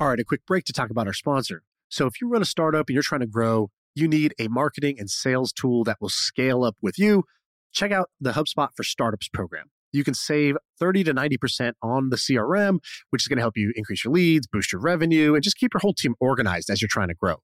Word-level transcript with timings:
All 0.00 0.06
right, 0.06 0.20
a 0.20 0.24
quick 0.24 0.46
break 0.46 0.64
to 0.66 0.72
talk 0.72 0.90
about 0.90 1.08
our 1.08 1.12
sponsor. 1.12 1.62
So, 1.88 2.06
if 2.06 2.20
you 2.20 2.28
run 2.28 2.40
a 2.40 2.44
startup 2.44 2.88
and 2.88 2.94
you're 2.94 3.02
trying 3.02 3.22
to 3.22 3.26
grow, 3.26 3.70
you 3.96 4.06
need 4.06 4.32
a 4.38 4.46
marketing 4.46 4.94
and 5.00 5.10
sales 5.10 5.52
tool 5.52 5.82
that 5.84 5.96
will 6.00 6.08
scale 6.08 6.62
up 6.62 6.76
with 6.80 7.00
you. 7.00 7.24
Check 7.72 7.90
out 7.90 8.08
the 8.20 8.30
HubSpot 8.30 8.68
for 8.76 8.84
Startups 8.84 9.28
program. 9.28 9.72
You 9.90 10.04
can 10.04 10.14
save 10.14 10.56
30 10.78 11.02
to 11.04 11.14
90% 11.14 11.72
on 11.82 12.10
the 12.10 12.16
CRM, 12.16 12.78
which 13.10 13.24
is 13.24 13.26
going 13.28 13.38
to 13.38 13.42
help 13.42 13.56
you 13.56 13.72
increase 13.74 14.04
your 14.04 14.12
leads, 14.12 14.46
boost 14.46 14.72
your 14.72 14.80
revenue, 14.80 15.34
and 15.34 15.42
just 15.42 15.56
keep 15.56 15.74
your 15.74 15.80
whole 15.80 15.94
team 15.94 16.14
organized 16.20 16.70
as 16.70 16.80
you're 16.80 16.88
trying 16.88 17.08
to 17.08 17.14
grow. 17.14 17.36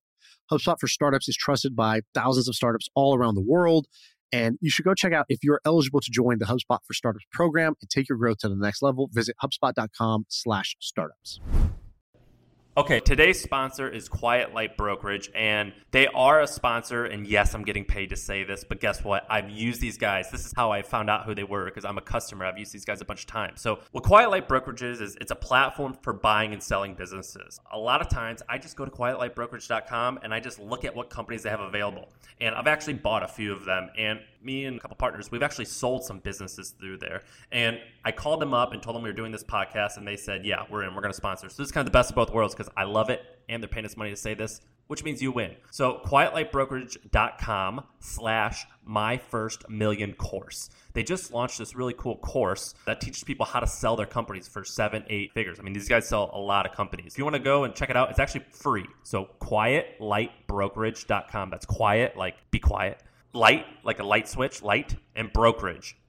HubSpot 0.48 0.78
for 0.78 0.86
Startups 0.86 1.28
is 1.28 1.36
trusted 1.36 1.74
by 1.74 2.02
thousands 2.14 2.48
of 2.48 2.54
startups 2.54 2.88
all 2.94 3.16
around 3.16 3.34
the 3.34 3.44
world. 3.44 3.86
And 4.30 4.58
you 4.60 4.70
should 4.70 4.84
go 4.84 4.94
check 4.94 5.12
out 5.12 5.26
if 5.28 5.40
you're 5.42 5.60
eligible 5.64 6.00
to 6.00 6.10
join 6.12 6.38
the 6.38 6.44
HubSpot 6.44 6.78
for 6.86 6.94
Startups 6.94 7.24
program 7.32 7.74
and 7.80 7.90
take 7.90 8.08
your 8.08 8.18
growth 8.18 8.38
to 8.38 8.48
the 8.48 8.56
next 8.56 8.80
level. 8.80 9.08
Visit 9.12 9.34
HubSpot.com 9.42 10.26
slash 10.28 10.76
startups. 10.80 11.40
Okay, 12.76 12.98
today's 12.98 13.40
sponsor 13.40 13.88
is 13.88 14.08
Quiet 14.08 14.52
Light 14.52 14.76
Brokerage, 14.76 15.30
and 15.32 15.72
they 15.92 16.08
are 16.08 16.40
a 16.40 16.46
sponsor. 16.48 17.04
And 17.04 17.24
yes, 17.24 17.54
I'm 17.54 17.62
getting 17.62 17.84
paid 17.84 18.10
to 18.10 18.16
say 18.16 18.42
this, 18.42 18.64
but 18.64 18.80
guess 18.80 19.04
what? 19.04 19.24
I've 19.30 19.48
used 19.48 19.80
these 19.80 19.96
guys. 19.96 20.28
This 20.32 20.44
is 20.44 20.52
how 20.56 20.72
I 20.72 20.82
found 20.82 21.08
out 21.08 21.24
who 21.24 21.36
they 21.36 21.44
were 21.44 21.66
because 21.66 21.84
I'm 21.84 21.98
a 21.98 22.00
customer. 22.02 22.44
I've 22.44 22.58
used 22.58 22.72
these 22.72 22.84
guys 22.84 23.00
a 23.00 23.04
bunch 23.04 23.20
of 23.20 23.26
times. 23.28 23.60
So, 23.60 23.78
what 23.92 24.02
Quiet 24.02 24.28
Light 24.28 24.48
Brokerage 24.48 24.82
is, 24.82 25.00
is 25.00 25.16
it's 25.20 25.30
a 25.30 25.36
platform 25.36 25.96
for 26.02 26.12
buying 26.12 26.52
and 26.52 26.60
selling 26.60 26.94
businesses. 26.94 27.60
A 27.70 27.78
lot 27.78 28.00
of 28.00 28.08
times, 28.08 28.42
I 28.48 28.58
just 28.58 28.76
go 28.76 28.84
to 28.84 28.90
quietlightbrokerage.com 28.90 30.18
and 30.24 30.34
I 30.34 30.40
just 30.40 30.58
look 30.58 30.84
at 30.84 30.96
what 30.96 31.10
companies 31.10 31.44
they 31.44 31.50
have 31.50 31.60
available. 31.60 32.08
And 32.40 32.56
I've 32.56 32.66
actually 32.66 32.94
bought 32.94 33.22
a 33.22 33.28
few 33.28 33.52
of 33.52 33.64
them. 33.64 33.88
And 33.96 34.18
me 34.42 34.64
and 34.64 34.78
a 34.78 34.80
couple 34.80 34.96
partners, 34.96 35.30
we've 35.30 35.44
actually 35.44 35.64
sold 35.66 36.04
some 36.04 36.18
businesses 36.18 36.70
through 36.70 36.98
there. 36.98 37.22
And 37.52 37.78
I 38.04 38.10
called 38.12 38.40
them 38.40 38.52
up 38.52 38.72
and 38.72 38.82
told 38.82 38.96
them 38.96 39.02
we 39.02 39.08
were 39.08 39.14
doing 39.14 39.32
this 39.32 39.44
podcast, 39.44 39.96
and 39.96 40.06
they 40.06 40.16
said, 40.16 40.44
"Yeah, 40.44 40.64
we're 40.68 40.82
in. 40.82 40.94
We're 40.94 41.00
going 41.02 41.12
to 41.12 41.16
sponsor." 41.16 41.48
So 41.48 41.62
this 41.62 41.68
is 41.68 41.72
kind 41.72 41.86
of 41.86 41.92
the 41.92 41.96
best 41.96 42.10
of 42.10 42.16
both 42.16 42.30
worlds 42.30 42.54
because 42.64 42.74
I 42.76 42.84
love 42.84 43.10
it, 43.10 43.20
and 43.48 43.60
they're 43.62 43.68
paying 43.68 43.86
us 43.86 43.96
money 43.96 44.10
to 44.10 44.16
say 44.16 44.34
this, 44.34 44.60
which 44.86 45.02
means 45.04 45.22
you 45.22 45.32
win. 45.32 45.52
So 45.70 46.00
quietlightbrokerage.com 46.04 47.84
slash 48.00 48.66
my 48.84 49.16
first 49.16 49.70
million 49.70 50.12
course. 50.14 50.68
They 50.92 51.02
just 51.02 51.32
launched 51.32 51.56
this 51.58 51.74
really 51.74 51.94
cool 51.96 52.16
course 52.16 52.74
that 52.86 53.00
teaches 53.00 53.24
people 53.24 53.46
how 53.46 53.60
to 53.60 53.66
sell 53.66 53.96
their 53.96 54.04
companies 54.06 54.46
for 54.46 54.62
seven, 54.64 55.04
eight 55.08 55.32
figures. 55.32 55.58
I 55.58 55.62
mean, 55.62 55.72
these 55.72 55.88
guys 55.88 56.06
sell 56.06 56.30
a 56.32 56.38
lot 56.38 56.66
of 56.66 56.72
companies. 56.72 57.12
If 57.12 57.18
you 57.18 57.24
want 57.24 57.34
to 57.34 57.42
go 57.42 57.64
and 57.64 57.74
check 57.74 57.88
it 57.90 57.96
out, 57.96 58.10
it's 58.10 58.18
actually 58.18 58.44
free. 58.52 58.84
So 59.02 59.30
quietlightbrokerage.com. 59.40 61.50
That's 61.50 61.66
quiet, 61.66 62.16
like 62.16 62.36
be 62.50 62.58
quiet 62.58 63.02
light, 63.34 63.66
like 63.82 63.98
a 63.98 64.04
light 64.04 64.28
switch, 64.28 64.62
light, 64.62 64.96
and 65.14 65.30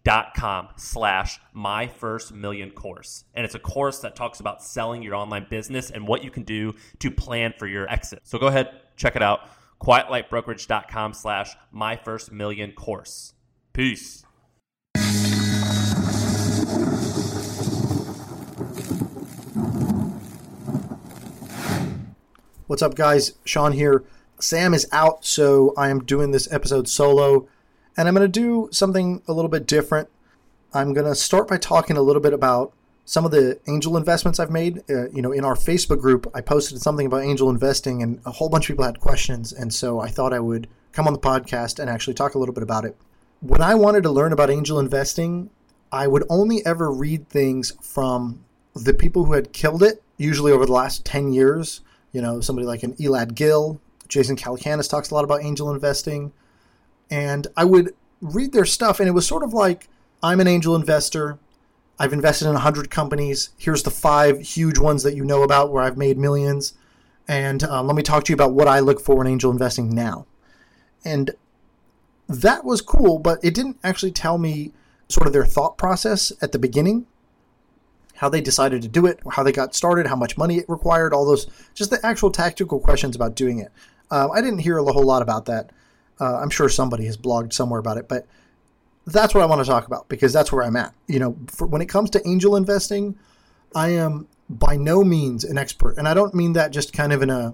brokerage.com 0.06 0.70
slash 0.78 1.40
my 1.54 1.88
first 1.88 2.34
million 2.34 2.72
course. 2.72 3.26
And 3.34 3.44
it's 3.46 3.56
a 3.56 3.60
course 3.60 4.00
that 4.00 4.16
talks 4.16 4.40
about 4.40 4.64
selling 4.64 5.02
your 5.02 5.16
online 5.16 5.48
business 5.50 5.90
and 5.90 6.08
what 6.08 6.24
you 6.24 6.32
can 6.32 6.44
do 6.44 6.76
to 7.00 7.12
plan 7.12 7.54
for 7.58 7.68
your 7.68 7.90
exit. 7.92 8.22
So 8.24 8.38
go 8.38 8.48
ahead, 8.48 8.70
check 8.96 9.16
it 9.16 9.22
out. 9.22 9.42
Quietlightbrokerage.com 9.82 11.14
slash 11.14 11.56
my 11.72 11.96
first 11.98 12.32
million 12.32 12.72
course. 12.72 13.34
Peace. 13.74 14.24
What's 22.68 22.82
up, 22.82 22.96
guys? 22.96 23.34
Shaan 23.46 23.74
here. 23.74 24.04
Sam 24.40 24.74
is 24.74 24.88
out, 24.92 25.24
so 25.24 25.74
I 25.78 25.90
am 25.90 26.04
doing 26.04 26.32
this 26.32 26.52
episode 26.52 26.90
solo, 26.90 27.48
and 27.98 28.08
I'm 28.08 28.16
going 28.16 28.30
to 28.30 28.40
do 28.40 28.70
something 28.72 29.22
a 29.28 29.34
little 29.34 29.50
bit 29.50 29.66
different. 29.66 30.10
I'm 30.74 30.94
going 30.94 31.08
to 31.08 31.16
start 31.16 31.48
by 31.48 31.58
talking 31.58 31.98
a 31.98 32.02
little 32.02 32.22
bit 32.22 32.34
about 32.34 32.74
some 33.06 33.24
of 33.24 33.32
the 33.32 33.60
angel 33.68 33.96
investments 33.96 34.40
I've 34.40 34.50
made. 34.50 34.84
Uh, 34.90 35.10
you 35.10 35.22
know, 35.22 35.32
in 35.32 35.46
our 35.46 35.56
Facebook 35.56 36.02
group, 36.02 36.30
I 36.34 36.42
posted 36.42 36.82
something 36.82 37.06
about 37.06 37.24
angel 37.24 37.50
investing, 37.50 38.02
and 38.02 38.20
a 38.26 38.32
whole 38.32 38.50
bunch 38.50 38.66
of 38.66 38.74
people 38.74 38.86
had 38.86 39.00
questions, 39.00 39.54
and 39.54 39.74
so 39.74 40.00
I 40.00 40.10
thought 40.10 40.34
I 40.34 40.40
would 40.40 40.68
come 40.92 41.08
on 41.08 41.14
the 41.14 41.20
podcast 41.20 41.80
and 41.80 41.90
actually 41.90 42.16
talk 42.16 42.36
a 42.36 42.40
little 42.40 42.54
bit 42.54 42.64
about 42.64 42.86
it. 42.86 42.98
When 43.42 43.62
I 43.62 43.76
wanted 43.76 44.04
to 44.04 44.10
learn 44.10 44.34
about 44.34 44.50
angel 44.50 44.80
investing, 44.80 45.50
I 45.92 46.08
would 46.08 46.24
only 46.30 46.66
ever 46.66 46.92
read 46.92 47.30
things 47.30 47.74
from 47.82 48.44
the 48.76 48.94
people 48.94 49.26
who 49.26 49.34
had 49.34 49.54
killed 49.54 49.84
it, 49.84 50.02
usually 50.18 50.52
over 50.52 50.66
the 50.66 50.72
last 50.72 51.06
10 51.06 51.32
years. 51.32 51.82
You 52.12 52.22
know, 52.22 52.42
somebody 52.42 52.66
like 52.66 52.84
an 52.84 52.94
Elad 52.94 53.36
Gil, 53.36 53.80
Jason 54.08 54.36
Calacanis 54.36 54.90
talks 54.90 55.12
a 55.12 55.14
lot 55.14 55.24
about 55.24 55.44
angel 55.44 55.72
investing. 55.72 56.32
And 57.10 57.48
I 57.56 57.66
would 57.66 57.94
read 58.22 58.52
their 58.52 58.66
stuff, 58.66 59.00
and 59.00 59.08
it 59.08 59.14
was 59.14 59.28
sort 59.28 59.44
of 59.44 59.54
like 59.54 59.88
I'm 60.24 60.40
an 60.40 60.48
angel 60.48 60.76
investor. 60.76 61.38
I've 62.00 62.14
invested 62.14 62.48
in 62.48 62.54
100 62.54 62.90
companies. 62.90 63.50
Here's 63.58 63.84
the 63.84 63.92
five 63.92 64.42
huge 64.42 64.80
ones 64.80 65.04
that 65.04 65.16
you 65.16 65.24
know 65.24 65.44
about 65.44 65.72
where 65.72 65.84
I've 65.84 65.98
made 65.98 66.18
millions. 66.18 66.74
And 67.28 67.64
um, 67.64 67.88
let 67.88 67.96
me 67.96 68.04
talk 68.04 68.26
to 68.26 68.32
you 68.32 68.36
about 68.36 68.54
what 68.54 68.68
I 68.68 68.80
look 68.80 69.00
for 69.00 69.22
in 69.22 69.32
angel 69.32 69.52
investing 69.52 69.94
now. 69.94 70.26
And 71.04 71.32
that 72.28 72.66
was 72.66 72.82
cool, 72.82 73.20
but 73.20 73.40
it 73.44 73.54
didn't 73.54 73.78
actually 73.84 74.12
tell 74.12 74.38
me 74.38 74.74
sort 75.08 75.28
of 75.28 75.34
their 75.34 75.46
thought 75.46 75.78
process 75.78 76.32
at 76.42 76.52
the 76.52 76.60
beginning, 76.60 77.06
how 78.16 78.30
they 78.30 78.42
decided 78.42 78.82
to 78.82 78.88
do 78.88 79.06
it, 79.06 79.20
how 79.32 79.44
they 79.44 79.52
got 79.52 79.76
started, 79.76 80.08
how 80.08 80.16
much 80.16 80.38
money 80.38 80.58
it 80.58 80.66
required, 80.68 81.14
all 81.14 81.26
those, 81.26 81.48
just 81.74 81.92
the 81.92 82.04
actual 82.06 82.32
tactical 82.32 82.80
questions 82.80 83.16
about 83.16 83.36
doing 83.36 83.60
it. 83.60 83.72
Uh, 84.10 84.30
I 84.30 84.42
didn't 84.42 84.60
hear 84.60 84.78
a 84.78 84.84
whole 84.92 85.06
lot 85.06 85.22
about 85.22 85.46
that. 85.46 85.72
Uh, 86.20 86.38
I'm 86.38 86.50
sure 86.50 86.70
somebody 86.70 87.06
has 87.06 87.18
blogged 87.18 87.54
somewhere 87.54 87.80
about 87.80 87.98
it, 87.98 88.08
but 88.08 88.26
that's 89.06 89.34
what 89.34 89.44
I 89.44 89.46
want 89.46 89.64
to 89.64 89.70
talk 89.70 89.88
about 89.88 90.08
because 90.10 90.34
that's 90.34 90.52
where 90.52 90.64
I'm 90.64 90.76
at. 90.76 90.94
You 91.08 91.20
know, 91.20 91.38
for, 91.48 91.68
when 91.68 91.82
it 91.82 91.88
comes 91.88 92.10
to 92.12 92.28
angel 92.28 92.56
investing, 92.56 93.18
I 93.76 93.90
am 93.90 94.28
by 94.50 94.78
no 94.78 95.04
means 95.04 95.44
an 95.44 95.58
expert, 95.58 95.98
and 95.98 96.08
I 96.08 96.14
don't 96.14 96.34
mean 96.34 96.54
that 96.54 96.72
just 96.72 96.94
kind 96.94 97.12
of 97.12 97.22
in 97.22 97.30
a, 97.30 97.54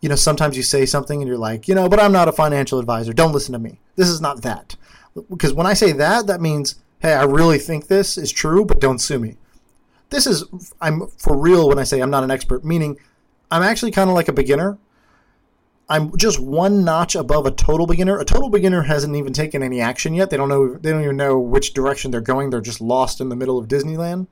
you 0.00 0.08
know, 0.08 0.16
sometimes 0.16 0.56
you 0.56 0.62
say 0.62 0.86
something 0.86 1.20
and 1.20 1.28
you're 1.28 1.38
like, 1.38 1.68
you 1.68 1.74
know, 1.74 1.88
but 1.88 2.00
I'm 2.00 2.12
not 2.12 2.28
a 2.28 2.32
financial 2.32 2.78
advisor. 2.78 3.12
Don't 3.12 3.32
listen 3.32 3.52
to 3.52 3.58
me. 3.58 3.78
This 3.96 4.08
is 4.08 4.20
not 4.20 4.42
that. 4.42 4.76
Because 5.28 5.52
when 5.52 5.66
I 5.66 5.74
say 5.74 5.92
that, 5.92 6.26
that 6.26 6.40
means, 6.40 6.76
hey, 7.00 7.14
I 7.14 7.24
really 7.24 7.58
think 7.58 7.86
this 7.86 8.16
is 8.16 8.32
true, 8.32 8.64
but 8.64 8.80
don't 8.80 9.00
sue 9.00 9.18
me. 9.18 9.36
This 10.10 10.26
is 10.26 10.44
I'm 10.80 11.06
for 11.18 11.36
real 11.36 11.68
when 11.68 11.78
I 11.78 11.84
say 11.84 12.00
I'm 12.00 12.10
not 12.10 12.24
an 12.24 12.30
expert, 12.30 12.64
meaning 12.64 12.98
I'm 13.50 13.62
actually 13.62 13.92
kind 13.92 14.10
of 14.10 14.16
like 14.16 14.28
a 14.28 14.32
beginner 14.32 14.78
I'm 15.90 16.16
just 16.16 16.38
one 16.38 16.84
notch 16.84 17.16
above 17.16 17.46
a 17.46 17.50
total 17.50 17.84
beginner. 17.84 18.16
A 18.18 18.24
total 18.24 18.48
beginner 18.48 18.82
hasn't 18.82 19.16
even 19.16 19.32
taken 19.32 19.60
any 19.60 19.80
action 19.80 20.14
yet. 20.14 20.30
They 20.30 20.36
don't 20.36 20.48
know. 20.48 20.74
They 20.74 20.92
don't 20.92 21.02
even 21.02 21.16
know 21.16 21.38
which 21.38 21.74
direction 21.74 22.12
they're 22.12 22.20
going. 22.20 22.50
They're 22.50 22.60
just 22.60 22.80
lost 22.80 23.20
in 23.20 23.28
the 23.28 23.34
middle 23.34 23.58
of 23.58 23.66
Disneyland. 23.66 24.28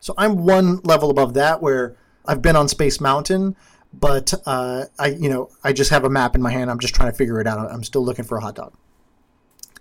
So 0.00 0.12
I'm 0.18 0.44
one 0.44 0.80
level 0.84 1.10
above 1.10 1.34
that, 1.34 1.62
where 1.62 1.96
I've 2.26 2.42
been 2.42 2.56
on 2.56 2.68
Space 2.68 3.00
Mountain, 3.00 3.56
but 3.94 4.34
uh, 4.44 4.86
I, 4.98 5.08
you 5.08 5.28
know, 5.28 5.50
I 5.64 5.72
just 5.72 5.90
have 5.90 6.04
a 6.04 6.10
map 6.10 6.34
in 6.34 6.42
my 6.42 6.50
hand. 6.50 6.70
I'm 6.70 6.78
just 6.78 6.94
trying 6.94 7.10
to 7.10 7.16
figure 7.16 7.40
it 7.40 7.46
out. 7.46 7.70
I'm 7.70 7.84
still 7.84 8.04
looking 8.04 8.24
for 8.24 8.36
a 8.36 8.40
hot 8.40 8.56
dog. 8.56 8.74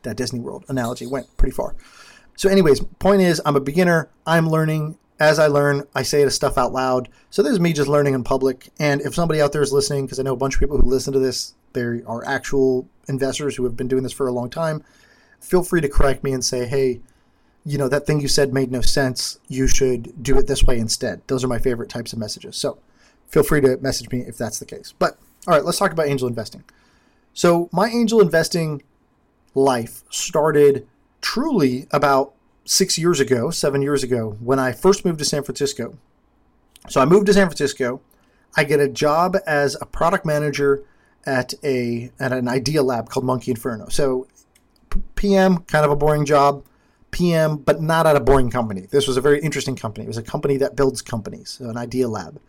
That 0.03 0.15
Disney 0.15 0.39
World 0.39 0.63
analogy 0.69 1.05
went 1.05 1.35
pretty 1.35 1.53
far. 1.53 1.75
So, 2.37 2.47
anyways, 2.47 2.79
point 2.99 3.21
is, 3.21 3.41
I'm 3.45 3.57
a 3.57 3.61
beginner. 3.61 4.09
I'm 4.25 4.49
learning 4.49 4.97
as 5.19 5.37
I 5.39 5.47
learn, 5.47 5.85
I 5.93 6.03
say 6.03 6.23
the 6.23 6.31
stuff 6.31 6.57
out 6.57 6.71
loud. 6.71 7.09
So 7.29 7.43
this 7.43 7.51
is 7.51 7.59
me 7.59 7.73
just 7.73 7.89
learning 7.89 8.13
in 8.13 8.23
public. 8.23 8.69
And 8.79 9.01
if 9.01 9.13
somebody 9.13 9.41
out 9.41 9.51
there 9.51 9.61
is 9.61 9.73
listening, 9.73 10.05
because 10.05 10.19
I 10.19 10.23
know 10.23 10.33
a 10.33 10.37
bunch 10.37 10.55
of 10.55 10.59
people 10.59 10.77
who 10.77 10.87
listen 10.87 11.13
to 11.13 11.19
this, 11.19 11.53
they 11.73 11.81
are 11.81 12.25
actual 12.25 12.87
investors 13.07 13.55
who 13.55 13.63
have 13.65 13.75
been 13.75 13.87
doing 13.87 14.03
this 14.03 14.13
for 14.13 14.27
a 14.27 14.31
long 14.31 14.49
time, 14.49 14.83
feel 15.39 15.63
free 15.63 15.81
to 15.81 15.89
correct 15.89 16.23
me 16.23 16.31
and 16.31 16.43
say, 16.43 16.65
hey, 16.65 17.01
you 17.65 17.77
know, 17.77 17.89
that 17.89 18.07
thing 18.07 18.21
you 18.21 18.27
said 18.27 18.53
made 18.53 18.71
no 18.71 18.81
sense. 18.81 19.39
You 19.47 19.67
should 19.67 20.23
do 20.23 20.37
it 20.37 20.47
this 20.47 20.63
way 20.63 20.79
instead. 20.79 21.21
Those 21.27 21.43
are 21.43 21.47
my 21.47 21.59
favorite 21.59 21.89
types 21.89 22.13
of 22.13 22.19
messages. 22.19 22.55
So 22.55 22.79
feel 23.27 23.43
free 23.43 23.61
to 23.61 23.77
message 23.77 24.09
me 24.11 24.21
if 24.21 24.37
that's 24.37 24.59
the 24.59 24.65
case. 24.65 24.93
But 24.97 25.17
all 25.47 25.53
right, 25.53 25.65
let's 25.65 25.77
talk 25.77 25.91
about 25.91 26.07
angel 26.07 26.27
investing. 26.27 26.63
So 27.33 27.69
my 27.71 27.89
angel 27.89 28.21
investing 28.21 28.83
life 29.53 30.03
started 30.09 30.87
truly 31.21 31.87
about 31.91 32.33
six 32.69 32.99
years 32.99 33.19
ago, 33.19 33.49
seven 33.49 33.81
years 33.81 34.03
ago, 34.03 34.37
when 34.39 34.59
I 34.59 34.71
first 34.73 35.03
moved 35.03 35.17
to 35.19 35.25
San 35.25 35.43
Francisco. 35.43 35.97
So 36.87 37.01
I 37.01 37.05
moved 37.05 37.25
to 37.25 37.33
San 37.33 37.47
Francisco. 37.47 37.99
I 38.55 38.63
get 38.63 38.79
a 38.79 38.87
job 38.87 39.35
as 39.47 39.75
a 39.81 39.87
product 39.87 40.23
manager 40.23 40.83
at 41.25 41.53
a 41.63 42.11
at 42.19 42.31
an 42.31 42.47
idea 42.47 42.83
lab 42.83 43.09
called 43.09 43.25
Monkey 43.25 43.51
Inferno. 43.51 43.89
So 43.89 44.27
PM, 45.15 45.59
kind 45.63 45.83
of 45.83 45.91
a 45.91 45.95
boring 45.95 46.25
job. 46.25 46.63
PM, 47.11 47.57
but 47.57 47.81
not 47.81 48.05
at 48.05 48.15
a 48.15 48.19
boring 48.19 48.51
company. 48.51 48.81
This 48.81 49.07
was 49.07 49.17
a 49.17 49.21
very 49.21 49.39
interesting 49.41 49.75
company. 49.75 50.05
It 50.05 50.07
was 50.07 50.17
a 50.17 50.23
company 50.23 50.57
that 50.57 50.75
builds 50.75 51.01
companies, 51.01 51.57
so 51.59 51.67
an 51.67 51.77
idea 51.77 52.07
lab. 52.07 52.39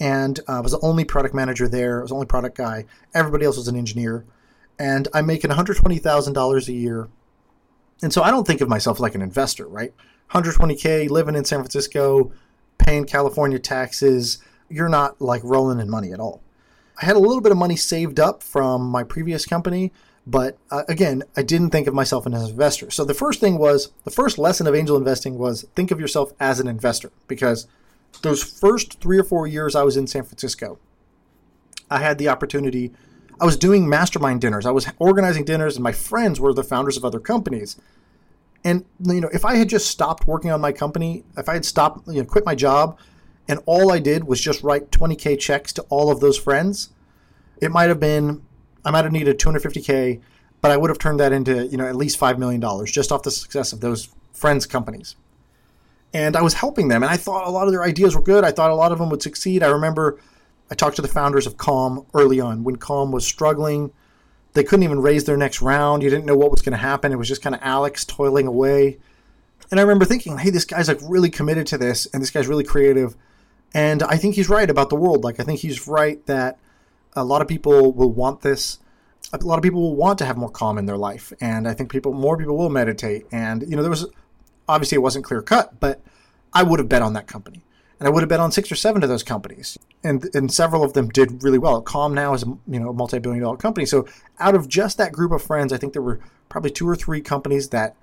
And 0.00 0.40
uh, 0.48 0.58
I 0.58 0.60
was 0.60 0.72
the 0.72 0.80
only 0.80 1.04
product 1.04 1.32
manager 1.32 1.68
there. 1.68 2.00
I 2.00 2.02
was 2.02 2.08
the 2.08 2.16
only 2.16 2.26
product 2.26 2.56
guy. 2.56 2.86
Everybody 3.14 3.44
else 3.46 3.56
was 3.56 3.68
an 3.68 3.76
engineer. 3.76 4.24
And 4.80 5.06
I'm 5.14 5.26
making 5.26 5.52
$120,000 5.52 6.68
a 6.68 6.72
year 6.72 7.08
and 8.02 8.12
so 8.12 8.22
I 8.22 8.30
don't 8.30 8.46
think 8.46 8.60
of 8.60 8.68
myself 8.68 9.00
like 9.00 9.14
an 9.14 9.22
investor, 9.22 9.66
right? 9.66 9.92
120K, 10.32 11.10
living 11.10 11.34
in 11.34 11.44
San 11.44 11.58
Francisco, 11.58 12.32
paying 12.78 13.04
California 13.04 13.58
taxes. 13.58 14.38
You're 14.68 14.88
not 14.88 15.20
like 15.20 15.42
rolling 15.44 15.80
in 15.80 15.90
money 15.90 16.12
at 16.12 16.20
all. 16.20 16.42
I 17.00 17.06
had 17.06 17.16
a 17.16 17.20
little 17.20 17.40
bit 17.40 17.52
of 17.52 17.58
money 17.58 17.76
saved 17.76 18.20
up 18.20 18.42
from 18.42 18.82
my 18.82 19.02
previous 19.02 19.46
company, 19.46 19.92
but 20.26 20.58
uh, 20.70 20.84
again, 20.88 21.22
I 21.36 21.42
didn't 21.42 21.70
think 21.70 21.86
of 21.86 21.94
myself 21.94 22.26
as 22.26 22.32
an 22.32 22.50
investor. 22.50 22.90
So 22.90 23.04
the 23.04 23.14
first 23.14 23.40
thing 23.40 23.58
was 23.58 23.90
the 24.04 24.10
first 24.10 24.38
lesson 24.38 24.66
of 24.66 24.74
angel 24.74 24.96
investing 24.96 25.38
was 25.38 25.64
think 25.74 25.90
of 25.90 25.98
yourself 25.98 26.32
as 26.38 26.60
an 26.60 26.68
investor 26.68 27.10
because 27.26 27.66
those 28.22 28.42
first 28.42 29.00
three 29.00 29.18
or 29.18 29.24
four 29.24 29.46
years 29.46 29.74
I 29.74 29.82
was 29.82 29.96
in 29.96 30.06
San 30.06 30.24
Francisco, 30.24 30.78
I 31.90 31.98
had 31.98 32.18
the 32.18 32.28
opportunity. 32.28 32.92
I 33.40 33.46
was 33.46 33.56
doing 33.56 33.88
mastermind 33.88 34.42
dinners. 34.42 34.66
I 34.66 34.70
was 34.70 34.86
organizing 34.98 35.44
dinners, 35.44 35.76
and 35.76 35.82
my 35.82 35.92
friends 35.92 36.38
were 36.38 36.52
the 36.52 36.62
founders 36.62 36.96
of 36.96 37.04
other 37.04 37.18
companies. 37.18 37.76
And 38.64 38.84
you 39.02 39.20
know, 39.22 39.30
if 39.32 39.46
I 39.46 39.56
had 39.56 39.68
just 39.68 39.90
stopped 39.90 40.26
working 40.26 40.50
on 40.50 40.60
my 40.60 40.72
company, 40.72 41.24
if 41.38 41.48
I 41.48 41.54
had 41.54 41.64
stopped, 41.64 42.06
you 42.06 42.20
know, 42.20 42.24
quit 42.24 42.44
my 42.44 42.54
job, 42.54 42.98
and 43.48 43.58
all 43.64 43.90
I 43.90 43.98
did 43.98 44.24
was 44.24 44.40
just 44.40 44.62
write 44.62 44.90
20k 44.90 45.38
checks 45.38 45.72
to 45.74 45.82
all 45.88 46.10
of 46.10 46.20
those 46.20 46.38
friends, 46.38 46.90
it 47.62 47.70
might 47.70 47.88
have 47.88 47.98
been, 47.98 48.42
I 48.84 48.90
might 48.90 49.04
have 49.04 49.12
needed 49.12 49.38
250k, 49.38 50.20
but 50.60 50.70
I 50.70 50.76
would 50.76 50.90
have 50.90 50.98
turned 50.98 51.20
that 51.20 51.32
into 51.32 51.66
you 51.66 51.78
know 51.78 51.86
at 51.86 51.96
least 51.96 52.18
five 52.18 52.38
million 52.38 52.60
dollars 52.60 52.92
just 52.92 53.10
off 53.10 53.22
the 53.22 53.30
success 53.30 53.72
of 53.72 53.80
those 53.80 54.10
friends' 54.34 54.66
companies. 54.66 55.16
And 56.12 56.36
I 56.36 56.42
was 56.42 56.54
helping 56.54 56.88
them, 56.88 57.02
and 57.02 57.10
I 57.10 57.16
thought 57.16 57.46
a 57.46 57.50
lot 57.50 57.68
of 57.68 57.72
their 57.72 57.84
ideas 57.84 58.14
were 58.14 58.22
good. 58.22 58.44
I 58.44 58.50
thought 58.50 58.70
a 58.70 58.74
lot 58.74 58.92
of 58.92 58.98
them 58.98 59.08
would 59.08 59.22
succeed. 59.22 59.62
I 59.62 59.68
remember 59.68 60.18
I 60.70 60.74
talked 60.74 60.96
to 60.96 61.02
the 61.02 61.08
founders 61.08 61.46
of 61.46 61.56
Calm 61.56 62.06
early 62.14 62.40
on 62.40 62.64
when 62.64 62.76
Calm 62.76 63.10
was 63.10 63.26
struggling. 63.26 63.92
They 64.52 64.64
couldn't 64.64 64.84
even 64.84 65.02
raise 65.02 65.24
their 65.24 65.36
next 65.36 65.62
round. 65.62 66.02
You 66.02 66.10
didn't 66.10 66.26
know 66.26 66.36
what 66.36 66.50
was 66.50 66.62
going 66.62 66.72
to 66.72 66.78
happen. 66.78 67.12
It 67.12 67.18
was 67.18 67.28
just 67.28 67.42
kind 67.42 67.54
of 67.54 67.60
Alex 67.62 68.04
toiling 68.04 68.46
away. 68.46 68.98
And 69.70 69.78
I 69.78 69.82
remember 69.82 70.04
thinking, 70.04 70.38
hey, 70.38 70.50
this 70.50 70.64
guy's 70.64 70.88
like 70.88 70.98
really 71.02 71.30
committed 71.30 71.66
to 71.68 71.78
this, 71.78 72.06
and 72.06 72.22
this 72.22 72.30
guy's 72.30 72.48
really 72.48 72.64
creative. 72.64 73.16
And 73.72 74.02
I 74.02 74.16
think 74.16 74.34
he's 74.34 74.48
right 74.48 74.68
about 74.68 74.90
the 74.90 74.96
world. 74.96 75.22
Like, 75.22 75.38
I 75.38 75.44
think 75.44 75.60
he's 75.60 75.86
right 75.86 76.24
that 76.26 76.58
a 77.14 77.24
lot 77.24 77.42
of 77.42 77.48
people 77.48 77.92
will 77.92 78.10
want 78.10 78.40
this. 78.40 78.78
A 79.32 79.38
lot 79.38 79.58
of 79.58 79.62
people 79.62 79.80
will 79.80 79.94
want 79.94 80.18
to 80.18 80.24
have 80.24 80.36
more 80.36 80.50
calm 80.50 80.78
in 80.78 80.86
their 80.86 80.96
life. 80.96 81.32
And 81.40 81.68
I 81.68 81.74
think 81.74 81.90
people, 81.90 82.12
more 82.12 82.36
people 82.36 82.56
will 82.56 82.70
meditate. 82.70 83.26
And, 83.30 83.62
you 83.62 83.76
know, 83.76 83.82
there 83.82 83.90
was 83.90 84.06
obviously 84.68 84.96
it 84.96 85.00
wasn't 85.00 85.24
clear 85.24 85.42
cut, 85.42 85.78
but 85.78 86.00
I 86.52 86.64
would 86.64 86.80
have 86.80 86.88
bet 86.88 87.02
on 87.02 87.12
that 87.12 87.28
company. 87.28 87.62
And 88.00 88.08
I 88.08 88.10
would 88.10 88.22
have 88.22 88.28
bet 88.28 88.40
on 88.40 88.50
six 88.50 88.72
or 88.72 88.76
seven 88.76 89.02
of 89.02 89.08
those 89.08 89.22
companies. 89.22 89.78
And, 90.02 90.28
and 90.34 90.50
several 90.50 90.82
of 90.82 90.94
them 90.94 91.08
did 91.10 91.42
really 91.44 91.58
well. 91.58 91.82
Calm 91.82 92.14
now 92.14 92.32
is 92.32 92.42
a 92.42 92.46
you 92.66 92.80
know 92.80 92.90
a 92.90 92.94
multi-billion 92.94 93.42
dollar 93.42 93.58
company. 93.58 93.86
So 93.86 94.06
out 94.38 94.54
of 94.54 94.68
just 94.68 94.96
that 94.98 95.12
group 95.12 95.30
of 95.32 95.42
friends, 95.42 95.72
I 95.72 95.76
think 95.76 95.92
there 95.92 96.02
were 96.02 96.18
probably 96.48 96.70
two 96.70 96.88
or 96.88 96.96
three 96.96 97.20
companies 97.20 97.68
that 97.68 97.94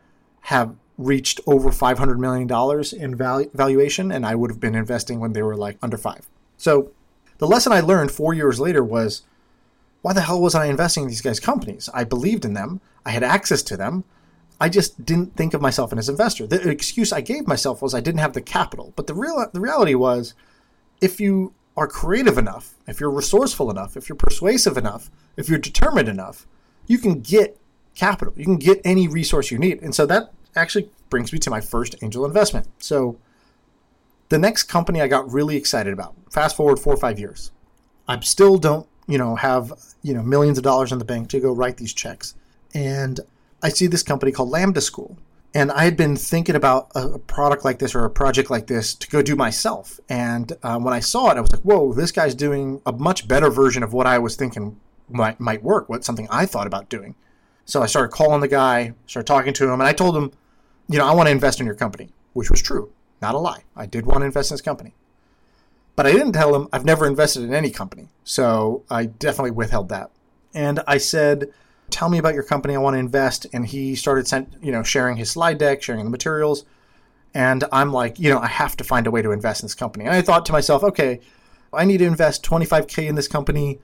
have 0.42 0.76
reached 0.98 1.42
over 1.46 1.70
$500 1.70 2.18
million 2.18 2.44
in 2.44 3.18
valu- 3.18 3.52
valuation, 3.54 4.12
and 4.12 4.26
I 4.26 4.36
would 4.36 4.50
have 4.50 4.60
been 4.60 4.76
investing 4.76 5.20
when 5.20 5.34
they 5.34 5.42
were 5.42 5.56
like 5.56 5.78
under 5.82 5.98
five. 5.98 6.28
So 6.58 6.92
the 7.38 7.48
lesson 7.48 7.72
I 7.72 7.82
learned 7.82 8.12
four 8.12 8.34
years 8.34 8.60
later 8.60 8.84
was 8.84 9.24
why 10.02 10.14
the 10.14 10.22
hell 10.22 10.42
wasn't 10.42 10.64
I 10.64 10.68
investing 10.68 11.04
in 11.04 11.10
these 11.10 11.22
guys' 11.22 11.40
companies? 11.40 11.90
I 11.94 12.04
believed 12.04 12.46
in 12.46 12.54
them, 12.54 12.82
I 13.06 13.12
had 13.12 13.24
access 13.24 13.62
to 13.64 13.78
them. 13.78 14.04
I 14.60 14.70
just 14.70 15.06
didn't 15.06 15.36
think 15.36 15.54
of 15.54 15.62
myself 15.62 15.94
as 15.94 16.10
an 16.10 16.14
investor. 16.14 16.48
The 16.48 16.70
excuse 16.70 17.14
I 17.14 17.22
gave 17.22 17.48
myself 17.48 17.82
was 17.82 17.94
I 17.94 18.02
didn't 18.02 18.22
have 18.22 18.34
the 18.34 18.42
capital. 18.42 18.94
But 18.96 19.08
the 19.08 19.14
real 19.14 19.46
the 19.54 19.60
reality 19.60 19.94
was 19.94 20.34
if 21.00 21.20
you 21.20 21.54
are 21.76 21.88
creative 21.88 22.38
enough, 22.38 22.74
if 22.88 23.00
you're 23.00 23.12
resourceful 23.12 23.70
enough, 23.70 23.96
if 23.96 24.10
you're 24.10 24.16
persuasive 24.16 24.78
enough, 24.78 25.12
if 25.36 25.48
you're 25.48 25.60
determined 25.60 26.10
enough, 26.10 26.48
you 26.88 26.98
can 26.98 27.22
get 27.22 27.60
capital. 27.94 28.34
You 28.36 28.46
can 28.46 28.58
get 28.58 28.82
any 28.84 29.08
resource 29.08 29.52
you 29.52 29.60
need. 29.60 29.82
And 29.84 29.94
so 29.94 30.06
that 30.08 30.32
actually 30.56 30.90
brings 31.10 31.32
me 31.32 31.40
to 31.40 31.50
my 31.52 31.62
first 31.62 31.96
angel 32.02 32.26
investment. 32.26 32.68
So 32.80 33.18
the 34.30 34.40
next 34.40 34.64
company 34.64 35.02
I 35.02 35.08
got 35.08 35.32
really 35.32 35.56
excited 35.56 35.94
about. 35.94 36.16
Fast 36.32 36.56
forward 36.56 36.80
4 36.80 36.94
or 36.94 36.98
5 36.98 37.20
years. 37.20 37.52
I 38.08 38.20
still 38.22 38.58
don't, 38.58 38.88
you 39.08 39.18
know, 39.18 39.36
have, 39.36 39.72
you 40.02 40.14
know, 40.14 40.24
millions 40.24 40.58
of 40.58 40.64
dollars 40.64 40.92
in 40.92 40.98
the 40.98 41.06
bank 41.06 41.30
to 41.30 41.40
go 41.40 41.52
write 41.52 41.78
these 41.78 41.94
checks. 41.94 42.36
And 42.74 43.20
I 43.68 43.70
see 43.70 43.88
this 43.88 44.02
company 44.02 44.32
called 44.32 44.50
Lambda 44.50 44.80
School. 44.80 45.18
And 45.54 45.74
I 45.74 45.84
had 45.84 45.98
been 45.98 46.16
thinking 46.16 46.56
about 46.56 46.90
a, 46.96 47.20
product 47.20 47.66
like 47.66 47.80
this 47.80 47.96
or 47.96 48.06
a 48.06 48.10
project 48.10 48.50
like 48.50 48.68
this 48.68 48.96
to 48.96 49.10
go 49.10 49.22
do 49.22 49.36
myself. 49.36 50.00
And 50.08 50.54
uh, 50.64 50.80
when 50.80 50.94
I 50.94 51.02
saw 51.02 51.32
it, 51.32 51.38
I 51.38 51.42
was 51.42 51.52
like, 51.52 51.64
whoa, 51.64 51.92
this 51.92 52.14
guy's 52.14 52.34
doing 52.34 52.82
a 52.86 52.94
much 52.94 53.28
better 53.28 53.50
version 53.50 53.84
of 53.84 53.92
what 53.92 54.08
I 54.08 54.20
was 54.20 54.38
thinking 54.38 54.80
might, 55.10 55.42
might 55.42 55.64
work, 55.64 55.90
what 55.90 56.06
something 56.06 56.30
I 56.32 56.46
thought 56.46 56.66
about 56.66 56.88
doing. 56.88 57.16
So 57.66 57.82
I 57.82 57.88
started 57.88 58.14
calling 58.14 58.40
the 58.40 58.48
guy, 58.48 58.94
started 59.06 59.28
talking 59.28 59.54
to 59.56 59.66
him, 59.66 59.82
and 59.82 59.84
I 59.84 59.92
told 59.92 60.16
him, 60.16 60.32
you 60.88 60.98
know, 60.98 61.06
I 61.06 61.14
want 61.14 61.28
to 61.28 61.32
invest 61.32 61.60
in 61.60 61.66
your 61.66 61.76
company, 61.76 62.08
which 62.32 62.50
was 62.50 62.62
true, 62.62 62.94
not 63.22 63.36
a 63.36 63.38
lie. 63.38 63.64
I 63.76 63.86
did 63.86 64.06
want 64.06 64.22
to 64.22 64.26
invest 64.28 64.50
in 64.50 64.54
this 64.54 64.62
company. 64.62 64.94
But 65.98 66.08
I 66.08 66.14
didn't 66.14 66.32
tell 66.32 66.56
him 66.56 66.70
I've 66.72 66.86
never 66.86 67.06
invested 67.06 67.44
in 67.44 67.54
any 67.54 67.72
company. 67.72 68.08
So 68.24 68.86
I 68.90 69.08
definitely 69.08 69.52
withheld 69.52 69.90
that. 69.90 70.10
And 70.54 70.80
I 70.88 71.00
said, 71.00 71.52
tell 71.90 72.10
me 72.10 72.18
about 72.18 72.34
your 72.34 72.44
company. 72.44 72.76
I 72.76 72.80
want 72.80 72.96
to 72.96 73.00
invest. 73.00 73.46
And 73.54 73.66
he 73.66 73.96
started 73.96 74.28
sent, 74.28 74.54
you 74.62 74.72
know, 74.72 74.84
sharing 74.84 75.18
his 75.18 75.32
slide 75.32 75.58
deck, 75.58 75.82
sharing 75.82 76.04
the 76.04 76.10
materials. 76.10 76.66
And 77.34 77.64
I'm 77.72 77.92
like, 77.94 78.20
you 78.20 78.30
know, 78.30 78.40
I 78.40 78.48
have 78.48 78.78
to 78.78 78.84
find 78.84 79.06
a 79.08 79.12
way 79.12 79.22
to 79.22 79.32
invest 79.32 79.62
in 79.62 79.66
this 79.66 79.76
company. 79.76 80.06
And 80.06 80.14
I 80.14 80.22
thought 80.22 80.46
to 80.48 80.52
myself, 80.52 80.84
okay, 80.84 81.20
I 81.74 81.86
need 81.86 81.98
to 81.98 82.06
invest 82.06 82.44
25K 82.44 83.08
in 83.08 83.16
this 83.16 83.28
company. 83.28 83.80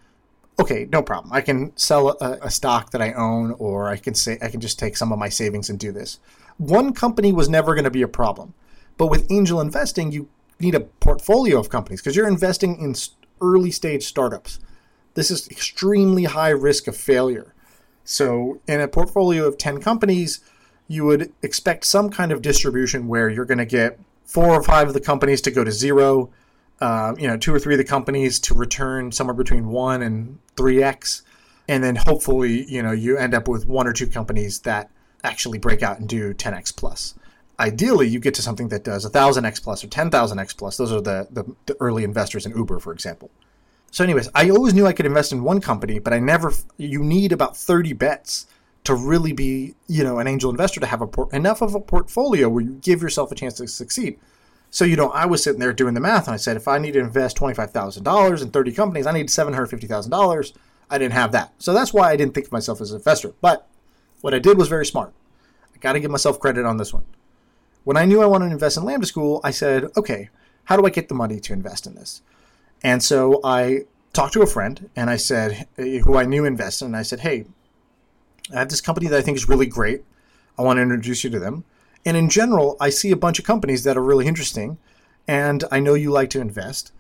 Okay, 0.60 0.88
no 0.92 1.02
problem. 1.02 1.34
I 1.34 1.42
can 1.42 1.76
sell 1.78 2.10
a, 2.22 2.38
a 2.44 2.52
stock 2.52 2.92
that 2.92 3.02
I 3.02 3.14
own, 3.14 3.52
or 3.60 3.90
I 3.90 3.98
can 3.98 4.14
say 4.14 4.38
I 4.42 4.50
can 4.50 4.62
just 4.62 4.80
take 4.80 4.98
some 4.98 5.12
of 5.12 5.20
my 5.20 5.30
savings 5.30 5.70
and 5.70 5.80
do 5.80 5.92
this. 5.92 6.20
One 6.58 6.94
company 6.94 7.32
was 7.32 7.50
never 7.50 7.74
going 7.74 7.84
to 7.84 7.92
be 7.92 8.04
a 8.04 8.08
problem, 8.08 8.54
but 8.98 9.08
with 9.08 9.32
angel 9.32 9.60
investing, 9.60 10.12
you 10.12 10.30
need 10.60 10.76
a 10.76 10.82
portfolio 10.82 11.60
of 11.60 11.70
companies 11.70 12.02
because 12.02 12.16
you're 12.16 12.28
investing 12.28 12.80
in 12.80 12.96
early 13.42 13.72
stage 13.72 14.06
startups. 14.06 14.60
This 15.16 15.30
is 15.30 15.48
extremely 15.50 16.24
high 16.24 16.50
risk 16.50 16.88
of 16.88 16.96
failure. 16.96 17.53
So, 18.06 18.60
in 18.68 18.82
a 18.82 18.88
portfolio 18.88 19.48
of 19.48 19.58
10 19.58 19.80
companies, 19.80 20.42
you 20.88 21.06
would 21.06 21.32
expect 21.42 21.86
some 21.86 22.10
kind 22.10 22.32
of 22.32 22.42
distribution 22.42 23.08
where 23.08 23.30
you're 23.30 23.46
going 23.46 23.60
to 23.60 23.66
get 23.66 24.00
four 24.26 24.50
or 24.50 24.64
five 24.64 24.88
of 24.88 24.94
the 24.94 25.00
companies 25.00 25.42
to 25.42 25.52
go 25.52 25.64
to 25.64 25.72
zero, 25.72 26.30
uh, 26.82 27.14
you 27.18 27.28
know, 27.28 27.38
two 27.38 27.54
or 27.54 27.60
three 27.60 27.76
of 27.76 27.78
the 27.78 27.84
companies 27.84 28.40
to 28.40 28.54
return 28.54 29.12
somewhere 29.12 29.34
between 29.34 29.68
one 29.70 30.02
and 30.02 30.40
3x. 30.56 31.22
And 31.68 31.84
then 31.84 31.96
hopefully, 31.96 32.66
you 32.66 32.84
know, 32.84 32.92
you 32.92 33.18
end 33.18 33.34
up 33.34 33.48
with 33.48 33.68
one 33.68 33.88
or 33.88 33.94
two 33.94 34.08
companies 34.08 34.60
that 34.62 34.90
actually 35.24 35.60
break 35.60 35.82
out 35.82 36.00
and 36.00 36.10
do 36.10 36.34
10x 36.34 36.76
plus. 36.76 37.16
Ideally, 37.60 38.08
you 38.08 38.20
get 38.20 38.34
to 38.34 38.42
something 38.42 38.68
that 38.70 38.84
does 38.84 39.10
1000x 39.10 39.64
plus 39.64 39.84
or 39.84 39.88
10,000x 39.88 40.58
plus. 40.58 40.76
Those 40.76 40.92
are 40.92 41.00
the, 41.00 41.28
the, 41.32 41.46
the 41.68 41.78
early 41.80 42.04
investors 42.04 42.46
in 42.46 42.58
Uber, 42.58 42.80
for 42.80 42.92
example. 42.92 43.32
So, 43.94 44.04
anyways, 44.04 44.28
I 44.34 44.50
always 44.50 44.74
knew 44.74 44.88
I 44.88 44.94
could 44.94 45.06
invest 45.06 45.32
in 45.32 45.44
one 45.44 45.62
company, 45.62 46.00
but 46.00 46.14
I 46.14 46.20
never. 46.20 46.52
You 46.78 47.04
need 47.04 47.32
about 47.32 47.56
thirty 47.56 47.94
bets 47.94 48.48
to 48.86 48.96
really 48.96 49.34
be, 49.34 49.76
you 49.86 50.04
know, 50.04 50.18
an 50.18 50.26
angel 50.26 50.50
investor 50.50 50.80
to 50.80 50.88
have 50.88 51.02
a 51.02 51.06
por- 51.06 51.30
enough 51.32 51.62
of 51.62 51.76
a 51.76 51.80
portfolio 51.80 52.50
where 52.50 52.64
you 52.64 52.80
give 52.82 53.04
yourself 53.04 53.32
a 53.32 53.36
chance 53.36 53.54
to 53.58 53.68
succeed. 53.68 54.20
So, 54.72 54.84
you 54.84 54.96
know, 54.96 55.12
I 55.12 55.28
was 55.28 55.44
sitting 55.44 55.60
there 55.60 55.74
doing 55.74 55.94
the 55.94 56.00
math, 56.00 56.26
and 56.26 56.34
I 56.34 56.38
said, 56.38 56.58
if 56.58 56.68
I 56.68 56.80
need 56.80 56.94
to 56.94 57.00
invest 57.00 57.38
twenty 57.38 57.54
five 57.54 57.70
thousand 57.70 58.04
dollars 58.04 58.42
in 58.42 58.50
thirty 58.50 58.72
companies, 58.72 59.06
I 59.06 59.12
need 59.12 59.30
seven 59.30 59.54
hundred 59.54 59.68
fifty 59.68 59.86
thousand 59.86 60.10
dollars. 60.10 60.54
I 60.90 60.98
didn't 60.98 61.14
have 61.14 61.32
that, 61.34 61.54
so 61.60 61.72
that's 61.72 61.94
why 61.94 62.10
I 62.10 62.16
didn't 62.16 62.34
think 62.34 62.48
of 62.48 62.52
myself 62.52 62.82
as 62.82 62.90
an 62.90 62.98
investor. 62.98 63.34
But 63.42 63.68
what 64.22 64.34
I 64.34 64.40
did 64.40 64.58
was 64.58 64.70
very 64.70 64.88
smart. 64.88 65.14
I 65.76 65.78
got 65.78 65.94
to 65.94 66.00
give 66.00 66.10
myself 66.10 66.40
credit 66.40 66.66
on 66.66 66.78
this 66.78 66.96
one. 66.96 67.04
When 67.84 67.98
I 67.98 68.06
knew 68.06 68.24
I 68.24 68.26
wanted 68.26 68.48
to 68.48 68.54
invest 68.54 68.76
in 68.76 68.86
Lambda 68.86 69.06
School, 69.06 69.40
I 69.44 69.52
said, 69.52 69.92
okay, 69.96 70.30
how 70.64 70.78
do 70.78 70.86
I 70.88 70.90
get 70.90 71.10
the 71.10 71.16
money 71.16 71.40
to 71.42 71.54
invest 71.54 71.86
in 71.86 71.94
this? 71.94 72.24
And 72.84 73.02
so 73.02 73.40
I 73.44 73.86
talked 74.12 74.34
to 74.34 74.42
a 74.42 74.48
friend 74.48 74.90
and 74.96 75.10
I 75.10 75.18
said, 75.18 75.68
who 75.78 76.18
I 76.18 76.26
knew 76.26 76.46
invested, 76.46 76.86
and 76.86 76.96
I 76.96 77.02
said, 77.02 77.22
hey, 77.22 77.46
I 78.54 78.60
have 78.60 78.70
this 78.70 78.82
company 78.82 79.08
that 79.08 79.18
I 79.18 79.22
think 79.22 79.38
is 79.38 79.48
really 79.48 79.66
great. 79.66 80.04
I 80.58 80.62
want 80.62 80.78
to 80.78 80.82
introduce 80.82 81.24
you 81.24 81.30
to 81.32 81.40
them. 81.40 81.64
And 82.06 82.18
in 82.18 82.30
general, 82.30 82.76
I 82.80 82.90
see 82.90 83.12
a 83.12 83.16
bunch 83.16 83.40
of 83.40 83.46
companies 83.46 83.86
that 83.86 83.96
are 83.96 84.04
really 84.04 84.28
interesting, 84.28 84.78
and 85.28 85.64
I 85.72 85.80
know 85.80 85.94
you 85.94 86.12
like 86.12 86.30
to 86.32 86.42
invest. 86.42 86.92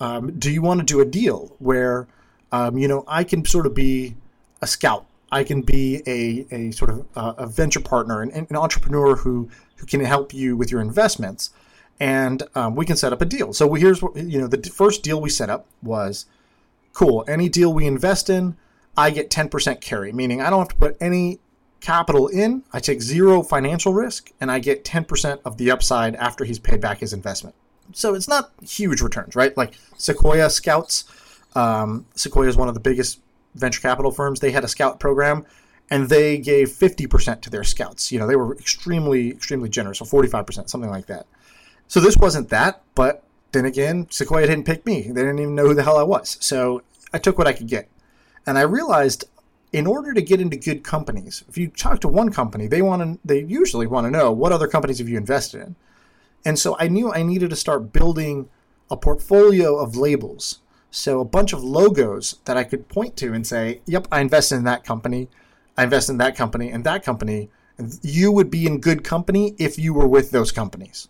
Um, 0.00 0.38
do 0.38 0.50
you 0.50 0.62
want 0.62 0.80
to 0.80 0.86
do 0.86 1.00
a 1.00 1.04
deal 1.04 1.54
where, 1.58 2.06
um, 2.52 2.78
you 2.78 2.86
know, 2.86 3.04
I 3.08 3.24
can 3.24 3.44
sort 3.44 3.66
of 3.66 3.74
be 3.74 4.14
a 4.60 4.66
scout? 4.66 5.06
I 5.32 5.44
can 5.44 5.62
be 5.62 6.02
a, 6.06 6.46
a 6.54 6.70
sort 6.70 6.90
of 6.90 7.06
uh, 7.16 7.34
a 7.38 7.46
venture 7.46 7.80
partner, 7.80 8.22
an, 8.22 8.30
an 8.30 8.56
entrepreneur 8.56 9.16
who 9.16 9.48
who 9.76 9.86
can 9.86 10.00
help 10.04 10.32
you 10.32 10.56
with 10.56 10.70
your 10.70 10.80
investments 10.80 11.50
and 12.02 12.42
um, 12.56 12.74
we 12.74 12.84
can 12.84 12.96
set 12.96 13.12
up 13.12 13.22
a 13.22 13.24
deal. 13.24 13.52
So 13.52 13.72
here's 13.74 14.02
what 14.02 14.16
you 14.16 14.40
know. 14.40 14.48
The 14.48 14.68
first 14.68 15.04
deal 15.04 15.20
we 15.20 15.30
set 15.30 15.48
up 15.48 15.66
was 15.84 16.26
cool. 16.94 17.24
Any 17.28 17.48
deal 17.48 17.72
we 17.72 17.86
invest 17.86 18.28
in, 18.28 18.56
I 18.96 19.10
get 19.10 19.30
10% 19.30 19.80
carry, 19.80 20.12
meaning 20.12 20.40
I 20.40 20.50
don't 20.50 20.58
have 20.58 20.68
to 20.70 20.74
put 20.74 20.96
any 21.00 21.38
capital 21.80 22.26
in. 22.26 22.64
I 22.72 22.80
take 22.80 23.02
zero 23.02 23.44
financial 23.44 23.94
risk, 23.94 24.32
and 24.40 24.50
I 24.50 24.58
get 24.58 24.84
10% 24.84 25.42
of 25.44 25.58
the 25.58 25.70
upside 25.70 26.16
after 26.16 26.44
he's 26.44 26.58
paid 26.58 26.80
back 26.80 26.98
his 26.98 27.12
investment. 27.12 27.54
So 27.92 28.16
it's 28.16 28.26
not 28.26 28.50
huge 28.60 29.00
returns, 29.00 29.36
right? 29.36 29.56
Like 29.56 29.74
Sequoia 29.96 30.50
Scouts. 30.50 31.04
Um, 31.54 32.06
Sequoia 32.16 32.48
is 32.48 32.56
one 32.56 32.66
of 32.66 32.74
the 32.74 32.80
biggest 32.80 33.20
venture 33.54 33.80
capital 33.80 34.10
firms. 34.10 34.40
They 34.40 34.50
had 34.50 34.64
a 34.64 34.68
scout 34.68 34.98
program 34.98 35.46
and 35.88 36.08
they 36.08 36.38
gave 36.38 36.70
50% 36.70 37.42
to 37.42 37.50
their 37.50 37.64
scouts. 37.64 38.10
You 38.10 38.18
know, 38.18 38.26
they 38.26 38.34
were 38.34 38.56
extremely, 38.56 39.30
extremely 39.30 39.68
generous, 39.68 39.98
so 39.98 40.04
45%, 40.04 40.68
something 40.68 40.90
like 40.90 41.06
that. 41.06 41.26
So 41.92 42.00
this 42.00 42.16
wasn't 42.16 42.48
that, 42.48 42.80
but 42.94 43.22
then 43.52 43.66
again, 43.66 44.06
Sequoia 44.08 44.46
didn't 44.46 44.64
pick 44.64 44.86
me. 44.86 45.02
They 45.02 45.20
didn't 45.20 45.40
even 45.40 45.54
know 45.54 45.66
who 45.66 45.74
the 45.74 45.82
hell 45.82 45.98
I 45.98 46.02
was. 46.02 46.38
So 46.40 46.80
I 47.12 47.18
took 47.18 47.36
what 47.36 47.46
I 47.46 47.52
could 47.52 47.66
get. 47.68 47.86
And 48.46 48.56
I 48.56 48.62
realized 48.62 49.26
in 49.74 49.86
order 49.86 50.14
to 50.14 50.22
get 50.22 50.40
into 50.40 50.56
good 50.56 50.84
companies, 50.84 51.44
if 51.50 51.58
you 51.58 51.68
talk 51.68 52.00
to 52.00 52.08
one 52.08 52.32
company, 52.32 52.66
they 52.66 52.80
want 52.80 53.02
to 53.02 53.18
they 53.26 53.42
usually 53.42 53.86
want 53.86 54.06
to 54.06 54.10
know 54.10 54.32
what 54.32 54.52
other 54.52 54.68
companies 54.68 55.00
have 55.00 55.08
you 55.10 55.18
invested 55.18 55.60
in. 55.60 55.76
And 56.46 56.58
so 56.58 56.78
I 56.78 56.88
knew 56.88 57.12
I 57.12 57.22
needed 57.22 57.50
to 57.50 57.56
start 57.56 57.92
building 57.92 58.48
a 58.90 58.96
portfolio 58.96 59.76
of 59.76 59.94
labels. 59.94 60.60
So 60.90 61.20
a 61.20 61.26
bunch 61.26 61.52
of 61.52 61.62
logos 61.62 62.36
that 62.46 62.56
I 62.56 62.64
could 62.64 62.88
point 62.88 63.18
to 63.18 63.34
and 63.34 63.46
say, 63.46 63.82
yep, 63.84 64.08
I 64.10 64.22
invested 64.22 64.54
in 64.54 64.64
that 64.64 64.82
company. 64.82 65.28
I 65.76 65.84
invested 65.84 66.12
in 66.12 66.18
that 66.24 66.36
company 66.36 66.70
and 66.70 66.84
that 66.84 67.04
company. 67.04 67.50
And 67.76 68.00
you 68.02 68.32
would 68.32 68.50
be 68.50 68.64
in 68.64 68.80
good 68.80 69.04
company 69.04 69.54
if 69.58 69.78
you 69.78 69.92
were 69.92 70.08
with 70.08 70.30
those 70.30 70.52
companies, 70.52 71.08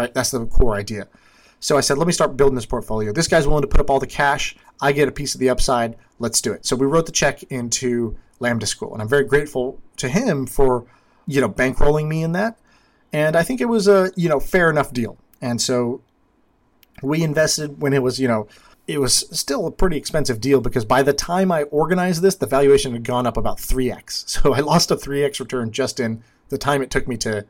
right? 0.00 0.14
That's 0.14 0.30
the 0.30 0.46
core 0.46 0.74
idea. 0.74 1.08
So 1.60 1.76
I 1.76 1.80
said, 1.80 1.98
let 1.98 2.06
me 2.06 2.12
start 2.12 2.36
building 2.36 2.54
this 2.54 2.66
portfolio. 2.66 3.12
This 3.12 3.28
guy's 3.28 3.46
willing 3.46 3.62
to 3.62 3.68
put 3.68 3.80
up 3.80 3.90
all 3.90 4.00
the 4.00 4.06
cash. 4.06 4.56
I 4.80 4.92
get 4.92 5.08
a 5.08 5.12
piece 5.12 5.34
of 5.34 5.40
the 5.40 5.50
upside. 5.50 5.96
Let's 6.18 6.40
do 6.40 6.52
it. 6.52 6.64
So 6.64 6.74
we 6.74 6.86
wrote 6.86 7.06
the 7.06 7.12
check 7.12 7.42
into 7.44 8.16
Lambda 8.38 8.66
School, 8.66 8.92
and 8.94 9.02
I'm 9.02 9.08
very 9.08 9.24
grateful 9.24 9.78
to 9.98 10.08
him 10.08 10.46
for, 10.46 10.86
you 11.26 11.40
know, 11.40 11.50
bankrolling 11.50 12.08
me 12.08 12.22
in 12.22 12.32
that. 12.32 12.58
And 13.12 13.36
I 13.36 13.42
think 13.42 13.60
it 13.60 13.66
was 13.66 13.88
a, 13.88 14.10
you 14.16 14.28
know, 14.28 14.40
fair 14.40 14.70
enough 14.70 14.92
deal. 14.92 15.18
And 15.42 15.60
so 15.60 16.00
we 17.02 17.22
invested 17.22 17.80
when 17.80 17.92
it 17.92 18.02
was, 18.02 18.18
you 18.18 18.28
know, 18.28 18.48
it 18.86 18.98
was 18.98 19.26
still 19.38 19.66
a 19.66 19.70
pretty 19.70 19.96
expensive 19.96 20.40
deal 20.40 20.60
because 20.60 20.84
by 20.84 21.02
the 21.02 21.12
time 21.12 21.52
I 21.52 21.64
organized 21.64 22.22
this, 22.22 22.36
the 22.36 22.46
valuation 22.46 22.92
had 22.92 23.04
gone 23.04 23.26
up 23.26 23.36
about 23.36 23.58
3x. 23.58 24.24
So 24.40 24.54
I 24.54 24.60
lost 24.60 24.90
a 24.90 24.96
3x 24.96 25.40
return 25.40 25.70
just 25.70 26.00
in 26.00 26.22
the 26.48 26.58
time 26.58 26.82
it 26.82 26.90
took 26.90 27.06
me 27.06 27.16
to 27.18 27.46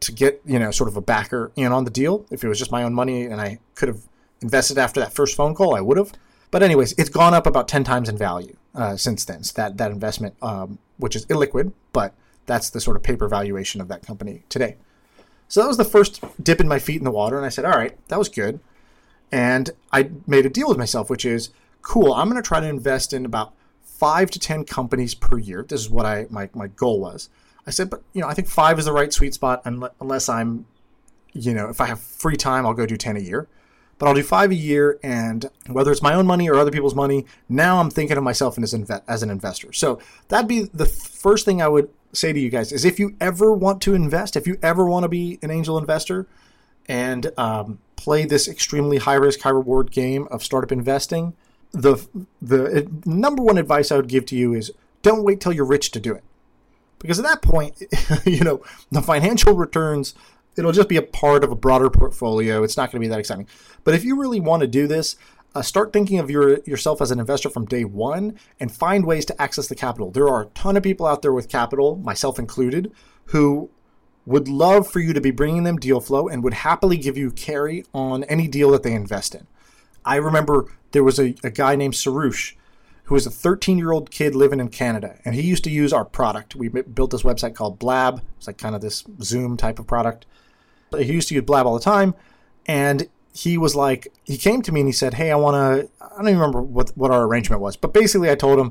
to 0.00 0.12
get, 0.12 0.40
you 0.44 0.58
know, 0.58 0.70
sort 0.70 0.88
of 0.88 0.96
a 0.96 1.00
backer 1.00 1.52
in 1.56 1.72
on 1.72 1.84
the 1.84 1.90
deal. 1.90 2.24
If 2.30 2.42
it 2.42 2.48
was 2.48 2.58
just 2.58 2.72
my 2.72 2.82
own 2.82 2.94
money 2.94 3.26
and 3.26 3.40
I 3.40 3.58
could 3.74 3.88
have 3.88 4.02
invested 4.40 4.78
after 4.78 5.00
that 5.00 5.12
first 5.12 5.36
phone 5.36 5.54
call, 5.54 5.74
I 5.74 5.80
would 5.80 5.98
have. 5.98 6.12
But 6.50 6.62
anyways, 6.62 6.92
it's 6.98 7.10
gone 7.10 7.34
up 7.34 7.46
about 7.46 7.68
10 7.68 7.84
times 7.84 8.08
in 8.08 8.16
value 8.16 8.56
uh, 8.74 8.96
since 8.96 9.24
then. 9.24 9.44
So 9.44 9.52
that 9.56 9.76
that 9.78 9.90
investment, 9.90 10.34
um, 10.42 10.78
which 10.96 11.14
is 11.14 11.26
illiquid, 11.26 11.72
but 11.92 12.14
that's 12.46 12.70
the 12.70 12.80
sort 12.80 12.96
of 12.96 13.02
paper 13.02 13.28
valuation 13.28 13.80
of 13.80 13.88
that 13.88 14.04
company 14.04 14.42
today. 14.48 14.76
So 15.48 15.60
that 15.60 15.68
was 15.68 15.76
the 15.76 15.84
first 15.84 16.24
dip 16.42 16.60
in 16.60 16.68
my 16.68 16.78
feet 16.78 16.98
in 16.98 17.04
the 17.04 17.10
water, 17.10 17.36
and 17.36 17.44
I 17.44 17.48
said, 17.48 17.64
all 17.64 17.76
right, 17.76 17.96
that 18.08 18.18
was 18.18 18.28
good. 18.28 18.60
And 19.32 19.70
I 19.92 20.10
made 20.26 20.46
a 20.46 20.50
deal 20.50 20.68
with 20.68 20.78
myself, 20.78 21.10
which 21.10 21.24
is 21.24 21.50
cool. 21.82 22.12
I'm 22.12 22.28
going 22.28 22.40
to 22.40 22.46
try 22.46 22.60
to 22.60 22.68
invest 22.68 23.12
in 23.12 23.24
about 23.24 23.52
five 23.82 24.30
to 24.32 24.38
ten 24.38 24.64
companies 24.64 25.14
per 25.14 25.38
year. 25.38 25.64
This 25.68 25.80
is 25.80 25.90
what 25.90 26.06
I 26.06 26.26
my 26.30 26.48
my 26.54 26.68
goal 26.68 27.00
was. 27.00 27.28
I 27.70 27.72
said, 27.72 27.88
but 27.88 28.02
you 28.12 28.20
know, 28.20 28.28
I 28.28 28.34
think 28.34 28.48
five 28.48 28.78
is 28.78 28.84
the 28.84 28.92
right 28.92 29.12
sweet 29.12 29.34
spot, 29.34 29.62
unless 29.64 30.28
I'm, 30.28 30.66
you 31.32 31.54
know, 31.54 31.68
if 31.68 31.80
I 31.80 31.86
have 31.86 32.00
free 32.00 32.36
time, 32.36 32.66
I'll 32.66 32.74
go 32.74 32.84
do 32.86 32.96
ten 32.96 33.16
a 33.16 33.20
year 33.20 33.48
but 34.00 34.08
I'll 34.08 34.14
do 34.14 34.22
five 34.22 34.50
a 34.50 34.54
year. 34.54 34.98
And 35.04 35.48
whether 35.68 35.92
it's 35.92 36.02
my 36.02 36.14
own 36.14 36.26
money 36.26 36.48
or 36.48 36.56
other 36.56 36.70
people's 36.70 36.94
money, 36.94 37.26
now 37.48 37.78
I'm 37.78 37.90
thinking 37.90 38.16
of 38.16 38.24
myself 38.24 38.58
as, 38.58 38.72
inve- 38.72 39.02
as 39.06 39.22
an 39.22 39.28
investor. 39.28 39.72
So 39.74 40.00
that'd 40.28 40.48
be 40.48 40.62
the 40.72 40.86
first 40.86 41.44
thing 41.44 41.60
I 41.60 41.68
would 41.68 41.90
say 42.12 42.32
to 42.32 42.40
you 42.40 42.48
guys 42.48 42.72
is 42.72 42.84
if 42.84 42.98
you 42.98 43.14
ever 43.20 43.52
want 43.52 43.82
to 43.82 43.94
invest, 43.94 44.36
if 44.36 44.46
you 44.46 44.58
ever 44.62 44.86
want 44.86 45.04
to 45.04 45.08
be 45.08 45.38
an 45.42 45.50
angel 45.50 45.76
investor 45.76 46.26
and 46.88 47.30
um, 47.36 47.78
play 47.96 48.24
this 48.24 48.48
extremely 48.48 48.96
high 48.96 49.14
risk, 49.14 49.42
high 49.42 49.50
reward 49.50 49.90
game 49.90 50.26
of 50.30 50.42
startup 50.42 50.72
investing, 50.72 51.34
the 51.72 52.04
the 52.42 52.90
number 53.04 53.42
one 53.42 53.58
advice 53.58 53.92
I 53.92 53.96
would 53.96 54.08
give 54.08 54.24
to 54.26 54.36
you 54.36 54.54
is 54.54 54.72
don't 55.02 55.22
wait 55.22 55.40
till 55.40 55.52
you're 55.52 55.64
rich 55.64 55.90
to 55.92 56.00
do 56.00 56.14
it. 56.14 56.24
Because 57.00 57.18
at 57.18 57.24
that 57.24 57.42
point, 57.42 57.82
you 58.24 58.44
know, 58.44 58.62
the 58.90 59.02
financial 59.02 59.54
returns 59.54 60.14
it'll 60.56 60.72
just 60.72 60.88
be 60.88 60.96
a 60.96 61.02
part 61.02 61.44
of 61.44 61.50
a 61.50 61.56
broader 61.56 61.90
portfolio. 61.90 62.62
It's 62.62 62.76
not 62.76 62.90
going 62.90 63.00
to 63.00 63.04
be 63.04 63.08
that 63.08 63.20
exciting. 63.20 63.46
But 63.84 63.94
if 63.94 64.04
you 64.04 64.18
really 64.20 64.40
want 64.40 64.60
to 64.62 64.66
do 64.66 64.86
this, 64.86 65.16
uh, 65.54 65.62
start 65.62 65.92
thinking 65.92 66.18
of 66.18 66.30
your 66.30 66.60
yourself 66.60 67.00
as 67.00 67.10
an 67.10 67.18
investor 67.18 67.50
from 67.50 67.66
day 67.66 67.84
one 67.84 68.38
and 68.60 68.70
find 68.70 69.04
ways 69.04 69.24
to 69.26 69.42
access 69.42 69.66
the 69.66 69.74
capital. 69.74 70.10
There 70.10 70.28
are 70.28 70.42
a 70.42 70.46
ton 70.46 70.76
of 70.76 70.82
people 70.82 71.06
out 71.06 71.22
there 71.22 71.32
with 71.32 71.48
capital, 71.48 71.96
myself 71.96 72.38
included, 72.38 72.92
who 73.26 73.70
would 74.26 74.48
love 74.48 74.86
for 74.86 75.00
you 75.00 75.12
to 75.12 75.20
be 75.20 75.30
bringing 75.30 75.64
them 75.64 75.76
deal 75.76 76.00
flow 76.00 76.28
and 76.28 76.44
would 76.44 76.54
happily 76.54 76.96
give 76.96 77.16
you 77.16 77.30
carry 77.30 77.84
on 77.92 78.22
any 78.24 78.46
deal 78.46 78.70
that 78.70 78.82
they 78.82 78.92
invest 78.92 79.34
in. 79.34 79.46
I 80.04 80.16
remember 80.16 80.66
there 80.92 81.02
was 81.02 81.18
a, 81.18 81.34
a 81.42 81.50
guy 81.50 81.74
named 81.74 81.94
Sarush 81.94 82.54
who 83.10 83.14
was 83.14 83.26
a 83.26 83.30
13 83.30 83.76
year 83.76 83.90
old 83.90 84.12
kid 84.12 84.36
living 84.36 84.60
in 84.60 84.68
Canada, 84.68 85.18
and 85.24 85.34
he 85.34 85.42
used 85.42 85.64
to 85.64 85.70
use 85.70 85.92
our 85.92 86.04
product. 86.04 86.54
We 86.54 86.68
built 86.68 87.10
this 87.10 87.24
website 87.24 87.56
called 87.56 87.76
Blab. 87.76 88.22
It's 88.38 88.46
like 88.46 88.56
kind 88.56 88.76
of 88.76 88.82
this 88.82 89.02
Zoom 89.20 89.56
type 89.56 89.80
of 89.80 89.88
product. 89.88 90.26
He 90.96 91.12
used 91.12 91.26
to 91.30 91.34
use 91.34 91.42
Blab 91.42 91.66
all 91.66 91.74
the 91.74 91.80
time, 91.80 92.14
and 92.66 93.08
he 93.32 93.58
was 93.58 93.74
like, 93.74 94.12
he 94.22 94.38
came 94.38 94.62
to 94.62 94.70
me 94.70 94.78
and 94.78 94.88
he 94.88 94.92
said, 94.92 95.14
"Hey, 95.14 95.32
I 95.32 95.34
want 95.34 95.56
to." 95.56 95.90
I 96.00 96.18
don't 96.18 96.28
even 96.28 96.38
remember 96.38 96.62
what 96.62 96.90
what 96.90 97.10
our 97.10 97.24
arrangement 97.24 97.60
was, 97.60 97.76
but 97.76 97.92
basically, 97.92 98.30
I 98.30 98.36
told 98.36 98.60
him, 98.60 98.70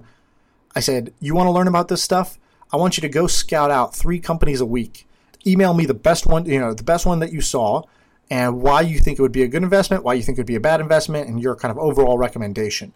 I 0.74 0.79
said, 0.79 1.13
"You 1.19 1.36
want 1.36 1.48
to 1.48 1.51
learn 1.51 1.67
about 1.67 1.89
this 1.89 2.01
stuff? 2.01 2.39
I 2.72 2.77
want 2.77 2.96
you 2.96 3.01
to 3.01 3.10
go 3.10 3.27
scout 3.27 3.72
out 3.72 3.93
three 3.93 4.22
companies 4.22 4.62
a 4.62 4.65
week. 4.65 5.05
Email 5.46 5.74
me 5.74 5.86
the 5.86 5.93
best 5.93 6.25
one, 6.25 6.46
you 6.46 6.62
know, 6.62 6.74
the 6.74 6.84
best 6.84 7.05
one 7.05 7.19
that 7.19 7.34
you 7.34 7.41
saw." 7.41 7.81
And 8.31 8.62
why 8.62 8.81
you 8.81 9.00
think 9.00 9.19
it 9.19 9.22
would 9.22 9.34
be 9.34 9.43
a 9.43 9.50
good 9.50 9.63
investment, 9.63 10.05
why 10.05 10.13
you 10.13 10.24
think 10.24 10.38
it 10.38 10.41
would 10.41 10.48
be 10.48 10.55
a 10.55 10.62
bad 10.62 10.79
investment, 10.79 11.27
and 11.27 11.41
your 11.41 11.58
kind 11.58 11.74
of 11.74 11.77
overall 11.77 12.17
recommendation. 12.17 12.93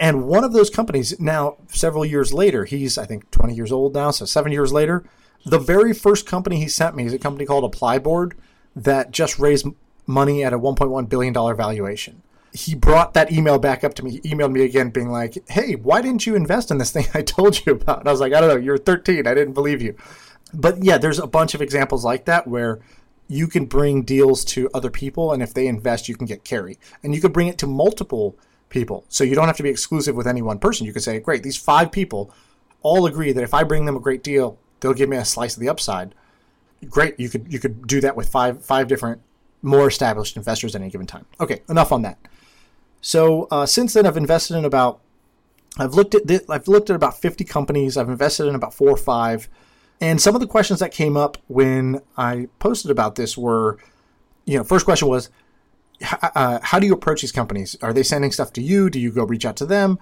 And 0.00 0.24
one 0.26 0.44
of 0.44 0.54
those 0.54 0.70
companies, 0.70 1.20
now 1.20 1.58
several 1.68 2.06
years 2.06 2.32
later, 2.32 2.64
he's 2.64 2.96
I 2.96 3.04
think 3.04 3.30
20 3.30 3.54
years 3.54 3.70
old 3.70 3.94
now, 3.94 4.10
so 4.10 4.24
seven 4.24 4.50
years 4.50 4.72
later, 4.72 5.04
the 5.44 5.58
very 5.58 5.92
first 5.92 6.26
company 6.26 6.56
he 6.56 6.68
sent 6.68 6.96
me 6.96 7.04
is 7.04 7.12
a 7.12 7.18
company 7.18 7.44
called 7.44 7.70
Applyboard 7.70 8.32
that 8.74 9.10
just 9.10 9.38
raised 9.38 9.66
money 10.06 10.42
at 10.42 10.54
a 10.54 10.58
1.1 10.58 11.08
billion 11.08 11.34
dollar 11.34 11.54
valuation. 11.54 12.22
He 12.52 12.74
brought 12.74 13.14
that 13.14 13.30
email 13.30 13.58
back 13.58 13.84
up 13.84 13.94
to 13.94 14.04
me. 14.04 14.12
He 14.22 14.34
emailed 14.34 14.52
me 14.52 14.64
again, 14.64 14.88
being 14.88 15.10
like, 15.10 15.36
"Hey, 15.50 15.74
why 15.76 16.00
didn't 16.00 16.26
you 16.26 16.34
invest 16.34 16.70
in 16.70 16.78
this 16.78 16.90
thing 16.90 17.06
I 17.14 17.20
told 17.20 17.64
you 17.64 17.72
about?" 17.72 18.00
And 18.00 18.08
I 18.08 18.10
was 18.10 18.20
like, 18.20 18.32
"I 18.32 18.40
don't 18.40 18.48
know. 18.48 18.56
You're 18.56 18.78
13. 18.78 19.26
I 19.26 19.34
didn't 19.34 19.54
believe 19.54 19.82
you." 19.82 19.94
But 20.54 20.82
yeah, 20.82 20.96
there's 20.96 21.18
a 21.18 21.26
bunch 21.26 21.54
of 21.54 21.60
examples 21.60 22.04
like 22.04 22.24
that 22.24 22.48
where 22.48 22.80
you 23.28 23.46
can 23.46 23.66
bring 23.66 24.02
deals 24.02 24.44
to 24.46 24.70
other 24.74 24.90
people, 24.90 25.30
and 25.32 25.42
if 25.42 25.54
they 25.54 25.68
invest, 25.68 26.08
you 26.08 26.16
can 26.16 26.26
get 26.26 26.42
carry, 26.42 26.78
and 27.04 27.14
you 27.14 27.20
could 27.20 27.34
bring 27.34 27.48
it 27.48 27.58
to 27.58 27.66
multiple 27.66 28.36
people. 28.70 29.04
So 29.08 29.22
you 29.22 29.34
don't 29.34 29.46
have 29.46 29.56
to 29.58 29.62
be 29.62 29.68
exclusive 29.68 30.16
with 30.16 30.26
any 30.26 30.40
one 30.40 30.58
person. 30.58 30.86
You 30.86 30.92
could 30.92 31.02
say, 31.02 31.20
great, 31.20 31.42
these 31.42 31.56
five 31.56 31.92
people 31.92 32.32
all 32.82 33.04
agree 33.04 33.32
that 33.32 33.44
if 33.44 33.52
I 33.52 33.62
bring 33.62 33.84
them 33.84 33.96
a 33.96 34.00
great 34.00 34.22
deal, 34.22 34.58
they'll 34.80 34.94
give 34.94 35.08
me 35.08 35.18
a 35.18 35.24
slice 35.24 35.54
of 35.54 35.60
the 35.60 35.68
upside. 35.68 36.14
Great, 36.88 37.20
you 37.20 37.28
could 37.28 37.52
you 37.52 37.58
could 37.58 37.86
do 37.86 38.00
that 38.00 38.16
with 38.16 38.30
five 38.30 38.64
five 38.64 38.88
different 38.88 39.20
more 39.60 39.86
established 39.86 40.36
investors 40.36 40.74
at 40.74 40.80
any 40.80 40.90
given 40.90 41.06
time. 41.06 41.26
Okay, 41.38 41.60
enough 41.68 41.92
on 41.92 42.00
that. 42.02 42.18
So 43.02 43.48
uh, 43.50 43.66
since 43.66 43.92
then, 43.92 44.06
I've 44.06 44.16
invested 44.16 44.56
in 44.56 44.64
about 44.64 45.00
I've 45.78 45.94
looked 45.94 46.14
at 46.14 46.22
I've 46.48 46.68
looked 46.68 46.88
at 46.88 46.96
about 46.96 47.20
50 47.20 47.44
companies. 47.44 47.98
I've 47.98 48.08
invested 48.08 48.46
in 48.46 48.54
about 48.54 48.72
four 48.72 48.88
or 48.88 48.96
five, 48.96 49.48
and 50.00 50.20
some 50.20 50.34
of 50.34 50.40
the 50.40 50.46
questions 50.46 50.80
that 50.80 50.92
came 50.92 51.16
up 51.16 51.36
when 51.48 52.00
I 52.16 52.48
posted 52.58 52.90
about 52.90 53.16
this 53.16 53.36
were, 53.36 53.78
you 54.46 54.56
know, 54.56 54.64
first 54.64 54.86
question 54.86 55.08
was, 55.08 55.28
uh, 56.22 56.60
how 56.62 56.78
do 56.78 56.86
you 56.86 56.94
approach 56.94 57.20
these 57.20 57.32
companies? 57.32 57.76
Are 57.82 57.92
they 57.92 58.02
sending 58.02 58.32
stuff 58.32 58.52
to 58.54 58.62
you? 58.62 58.90
Do 58.90 58.98
you 58.98 59.10
go 59.10 59.24
reach 59.24 59.44
out 59.44 59.56
to 59.56 59.66
them? 59.66 59.98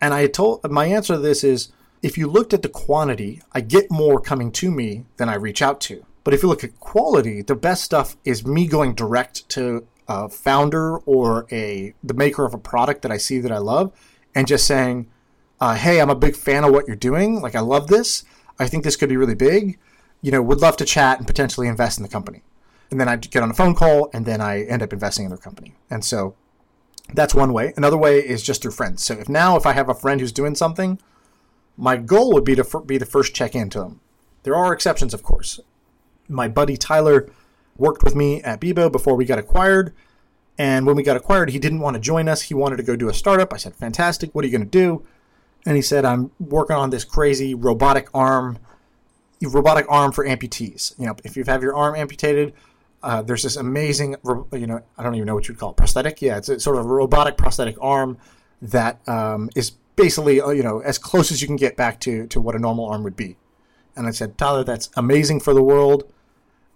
And 0.00 0.14
I 0.14 0.26
told 0.26 0.70
my 0.70 0.86
answer 0.86 1.14
to 1.14 1.20
this 1.20 1.44
is, 1.44 1.72
if 2.02 2.18
you 2.18 2.26
looked 2.26 2.52
at 2.52 2.62
the 2.62 2.68
quantity, 2.68 3.40
I 3.52 3.60
get 3.60 3.90
more 3.90 4.20
coming 4.20 4.52
to 4.52 4.70
me 4.70 5.06
than 5.16 5.28
I 5.28 5.36
reach 5.36 5.62
out 5.62 5.80
to. 5.82 6.04
But 6.22 6.34
if 6.34 6.42
you 6.42 6.48
look 6.48 6.64
at 6.64 6.78
quality, 6.80 7.42
the 7.42 7.54
best 7.54 7.84
stuff 7.84 8.16
is 8.24 8.46
me 8.46 8.66
going 8.66 8.94
direct 8.94 9.48
to 9.50 9.86
a 10.08 10.28
founder 10.28 10.98
or 10.98 11.46
a 11.50 11.94
the 12.02 12.14
maker 12.14 12.44
of 12.44 12.52
a 12.52 12.58
product 12.58 13.02
that 13.02 13.12
I 13.12 13.16
see 13.16 13.38
that 13.40 13.52
I 13.52 13.58
love, 13.58 13.92
and 14.34 14.46
just 14.46 14.66
saying, 14.66 15.06
uh, 15.60 15.74
"Hey, 15.74 16.00
I'm 16.00 16.10
a 16.10 16.14
big 16.14 16.36
fan 16.36 16.64
of 16.64 16.72
what 16.72 16.86
you're 16.86 16.96
doing. 16.96 17.40
Like, 17.40 17.54
I 17.54 17.60
love 17.60 17.86
this. 17.88 18.24
I 18.58 18.66
think 18.66 18.84
this 18.84 18.96
could 18.96 19.08
be 19.08 19.16
really 19.16 19.34
big. 19.34 19.78
You 20.20 20.30
know, 20.30 20.42
would 20.42 20.60
love 20.60 20.76
to 20.78 20.84
chat 20.84 21.18
and 21.18 21.26
potentially 21.26 21.68
invest 21.68 21.98
in 21.98 22.02
the 22.02 22.08
company." 22.08 22.42
And 22.94 23.00
then 23.00 23.08
I 23.08 23.16
get 23.16 23.42
on 23.42 23.50
a 23.50 23.54
phone 23.54 23.74
call, 23.74 24.08
and 24.12 24.24
then 24.24 24.40
I 24.40 24.62
end 24.62 24.80
up 24.80 24.92
investing 24.92 25.24
in 25.24 25.30
their 25.30 25.36
company. 25.36 25.74
And 25.90 26.04
so 26.04 26.36
that's 27.12 27.34
one 27.34 27.52
way. 27.52 27.72
Another 27.76 27.96
way 27.96 28.20
is 28.20 28.40
just 28.40 28.62
through 28.62 28.70
friends. 28.70 29.02
So 29.02 29.14
if 29.14 29.28
now 29.28 29.56
if 29.56 29.66
I 29.66 29.72
have 29.72 29.88
a 29.88 29.94
friend 29.94 30.20
who's 30.20 30.30
doing 30.30 30.54
something, 30.54 31.00
my 31.76 31.96
goal 31.96 32.32
would 32.32 32.44
be 32.44 32.54
to 32.54 32.82
be 32.86 32.96
the 32.96 33.04
first 33.04 33.34
check 33.34 33.56
in 33.56 33.68
to 33.70 33.80
them. 33.80 34.00
There 34.44 34.54
are 34.54 34.72
exceptions, 34.72 35.12
of 35.12 35.24
course. 35.24 35.58
My 36.28 36.46
buddy 36.46 36.76
Tyler 36.76 37.28
worked 37.76 38.04
with 38.04 38.14
me 38.14 38.40
at 38.42 38.60
Bebo 38.60 38.92
before 38.92 39.16
we 39.16 39.24
got 39.24 39.40
acquired. 39.40 39.92
And 40.56 40.86
when 40.86 40.94
we 40.94 41.02
got 41.02 41.16
acquired, 41.16 41.50
he 41.50 41.58
didn't 41.58 41.80
want 41.80 41.94
to 41.94 42.00
join 42.00 42.28
us. 42.28 42.42
He 42.42 42.54
wanted 42.54 42.76
to 42.76 42.84
go 42.84 42.94
do 42.94 43.08
a 43.08 43.14
startup. 43.14 43.52
I 43.52 43.56
said, 43.56 43.74
Fantastic. 43.74 44.32
What 44.36 44.44
are 44.44 44.46
you 44.46 44.56
going 44.56 44.70
to 44.70 44.78
do? 44.78 45.04
And 45.66 45.74
he 45.74 45.82
said, 45.82 46.04
I'm 46.04 46.30
working 46.38 46.76
on 46.76 46.90
this 46.90 47.02
crazy 47.02 47.56
robotic 47.56 48.06
arm, 48.14 48.60
robotic 49.42 49.86
arm 49.88 50.12
for 50.12 50.24
amputees. 50.24 50.96
You 50.96 51.06
know, 51.06 51.16
if 51.24 51.36
you 51.36 51.42
have 51.42 51.60
your 51.60 51.74
arm 51.74 51.96
amputated, 51.96 52.54
uh, 53.04 53.22
there's 53.22 53.42
this 53.42 53.56
amazing, 53.56 54.16
you 54.52 54.66
know, 54.66 54.80
I 54.96 55.02
don't 55.02 55.14
even 55.14 55.26
know 55.26 55.34
what 55.34 55.46
you'd 55.46 55.58
call 55.58 55.70
it, 55.70 55.76
prosthetic. 55.76 56.22
Yeah, 56.22 56.38
it's 56.38 56.48
a 56.48 56.58
sort 56.58 56.76
of 56.78 56.86
a 56.86 56.88
robotic 56.88 57.36
prosthetic 57.36 57.76
arm 57.80 58.16
that 58.62 59.06
um, 59.06 59.50
is 59.54 59.72
basically, 59.94 60.40
uh, 60.40 60.50
you 60.50 60.62
know, 60.62 60.80
as 60.80 60.96
close 60.98 61.30
as 61.30 61.42
you 61.42 61.46
can 61.46 61.56
get 61.56 61.76
back 61.76 62.00
to, 62.00 62.26
to 62.28 62.40
what 62.40 62.54
a 62.54 62.58
normal 62.58 62.86
arm 62.86 63.02
would 63.02 63.16
be. 63.16 63.36
And 63.94 64.06
I 64.06 64.10
said, 64.10 64.38
Tyler, 64.38 64.64
that's 64.64 64.90
amazing 64.96 65.40
for 65.40 65.52
the 65.52 65.62
world. 65.62 66.10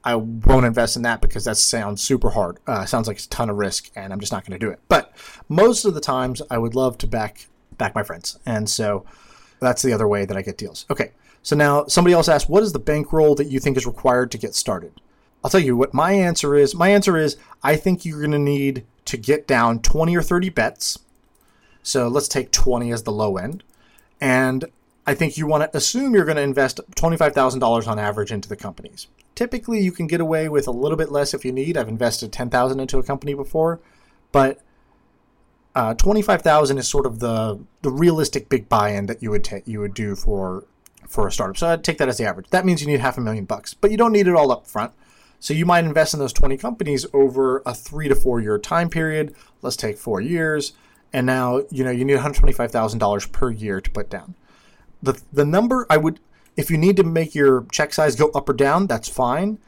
I 0.05 0.15
won't 0.15 0.67
invest 0.67 0.97
in 0.97 1.03
that 1.03 1.21
because 1.21 1.45
that 1.47 1.57
sounds 1.57 2.03
super 2.03 2.31
hard. 2.31 2.59
Uh, 2.67 2.85
sounds 2.85 3.09
like 3.09 3.17
it's 3.17 3.27
a 3.27 3.31
ton 3.31 3.51
of 3.51 3.57
risk, 3.57 3.91
and 3.97 4.13
I'm 4.13 4.21
just 4.21 4.31
not 4.31 4.45
going 4.47 4.59
to 4.59 4.65
do 4.65 4.71
it. 4.71 4.81
But 4.89 5.13
most 5.49 5.85
of 5.85 5.95
the 5.95 6.01
times, 6.01 6.41
I 6.51 6.59
would 6.59 6.75
love 6.75 6.99
to 6.99 7.07
back 7.07 7.49
back 7.79 7.95
my 7.95 8.03
friends, 8.03 8.39
and 8.45 8.69
so 8.69 9.05
that's 9.61 9.83
the 9.83 9.93
other 9.93 10.07
way 10.07 10.25
that 10.25 10.37
I 10.37 10.43
get 10.43 10.59
deals. 10.59 10.85
Okay, 10.91 11.13
so 11.43 11.57
now 11.57 11.87
somebody 11.87 12.15
else 12.15 12.29
asked, 12.29 12.49
what 12.49 12.63
is 12.63 12.73
the 12.73 12.79
bankroll 12.79 13.35
that 13.37 13.49
you 13.49 13.61
think 13.61 13.77
is 13.77 13.87
required 13.87 14.31
to 14.33 14.39
get 14.39 14.55
started? 14.55 15.01
I'll 15.43 15.51
tell 15.51 15.61
you 15.61 15.77
what 15.77 15.95
my 15.95 16.13
answer 16.13 16.55
is. 16.55 16.75
My 16.75 16.89
answer 16.89 17.17
is 17.17 17.37
I 17.63 17.77
think 17.77 18.05
you're 18.05 18.21
going 18.21 18.33
to 18.33 18.39
need 18.39 18.85
to 19.07 19.17
get 19.17 19.47
down 19.47 19.81
20 19.81 20.17
or 20.17 20.23
30 20.23 20.51
bets. 20.51 20.99
So 21.83 22.09
let's 22.09 22.29
take 22.29 22.51
20 22.51 22.93
as 22.93 23.05
the 23.05 23.13
low 23.13 23.37
end. 23.37 23.63
And 24.21 24.67
I 25.07 25.15
think 25.15 25.39
you 25.39 25.47
want 25.47 25.71
to 25.71 25.77
assume 25.77 26.15
you're 26.15 26.25
going 26.25 26.37
to 26.37 26.43
invest 26.43 26.81
$25,000 26.97 27.89
on 27.89 27.99
average 27.99 28.31
into 28.31 28.49
the 28.49 28.57
companies. 28.57 29.07
Typically, 29.35 29.81
you 29.81 29.93
can 29.93 30.07
get 30.07 30.21
away 30.21 30.49
with 30.49 30.67
a 30.67 30.73
little 30.73 30.99
bit 30.99 31.11
less 31.11 31.33
if 31.33 31.45
you 31.45 31.53
need. 31.53 31.77
I've 31.77 31.89
invested 31.89 32.33
10,000 32.33 32.81
into 32.81 32.99
a 32.99 33.03
company 33.03 33.35
before, 33.35 33.81
but 34.33 34.61
uh, 35.75 35.95
25,000 35.95 36.77
is 36.77 36.89
sort 36.89 37.07
of 37.07 37.21
the 37.21 37.59
the 37.83 37.91
realistic 37.91 38.49
big 38.49 38.69
buy-in 38.69 39.07
that 39.07 39.23
you 39.23 39.31
would 39.31 39.45
take 39.45 39.67
you 39.69 39.79
would 39.79 39.95
do 39.95 40.17
for 40.17 40.65
for 41.07 41.29
a 41.29 41.33
startup. 41.33 41.57
So 41.57 41.69
I'd 41.69 41.85
take 41.85 41.99
that 41.99 42.09
as 42.09 42.19
the 42.19 42.25
average. 42.25 42.51
That 42.51 42.67
means 42.67 42.81
you 42.81 42.89
need 42.89 43.01
half 43.01 43.17
a 43.17 43.21
million 43.21 43.45
bucks, 43.45 43.75
but 43.75 43.91
you 43.91 43.97
don't 43.97 44.13
need 44.13 44.27
it 44.27 44.35
all 44.35 44.51
up 44.51 44.67
front. 44.67 44.93
So 45.41 45.55
you 45.55 45.67
might 45.67 45.85
invest 45.85 46.15
in 46.15 46.21
those 46.21 46.33
20 46.33 46.57
companies 46.57 47.07
over 47.13 47.63
a 47.65 47.75
3 47.75 48.09
to 48.09 48.15
4 48.15 48.41
year 48.41 48.59
time 48.59 48.91
period. 48.91 49.35
Let's 49.63 49.77
take 49.77 49.99
4 49.99 50.21
years 50.21 50.73
and 51.13 51.27
now, 51.27 51.63
you 51.71 51.85
know, 51.85 51.91
you 51.91 52.05
need 52.05 52.19
$125,000 52.19 53.33
per 53.33 53.51
year 53.51 53.81
to 53.81 53.91
put 53.91 54.11
down. 54.11 54.35
The 55.03 55.21
the 55.33 55.45
number 55.45 55.87
I 55.89 55.97
would 55.97 56.21
if 56.57 56.71
you 56.71 56.77
need 56.77 56.97
to 56.97 57.05
make 57.05 57.35
your 57.35 57.67
check 57.71 57.95
size 57.95 58.17
go 58.17 58.31
up 58.31 58.49
or 58.49 58.53
down, 58.53 58.89
that's 58.89 59.09
fine. 59.09 59.59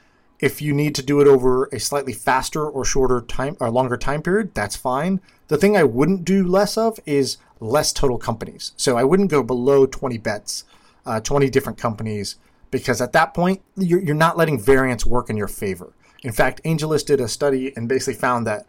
If 0.40 0.60
you 0.60 0.72
need 0.72 0.94
to 0.96 1.02
do 1.02 1.20
it 1.20 1.28
over 1.28 1.66
a 1.66 1.78
slightly 1.78 2.12
faster 2.12 2.68
or 2.68 2.84
shorter 2.84 3.20
time 3.20 3.56
or 3.60 3.70
longer 3.70 3.96
time 3.96 4.22
period, 4.22 4.54
that's 4.54 4.74
fine. 4.74 5.20
The 5.48 5.56
thing 5.56 5.76
I 5.76 5.84
wouldn't 5.84 6.24
do 6.24 6.44
less 6.44 6.76
of 6.76 6.98
is 7.06 7.36
less 7.60 7.92
total 7.92 8.18
companies. 8.18 8.72
So 8.76 8.96
I 8.96 9.04
wouldn't 9.04 9.30
go 9.30 9.42
below 9.42 9.86
20 9.86 10.18
bets, 10.18 10.64
uh, 11.06 11.20
20 11.20 11.48
different 11.50 11.78
companies, 11.78 12.36
because 12.70 13.00
at 13.00 13.12
that 13.12 13.34
point, 13.34 13.62
you're, 13.76 14.00
you're 14.00 14.14
not 14.14 14.36
letting 14.36 14.60
variance 14.60 15.04
work 15.04 15.30
in 15.30 15.36
your 15.36 15.48
favor. 15.48 15.92
In 16.22 16.32
fact, 16.32 16.62
AngelList 16.64 17.06
did 17.06 17.20
a 17.20 17.28
study 17.28 17.72
and 17.76 17.88
basically 17.88 18.14
found 18.14 18.46
that 18.46 18.66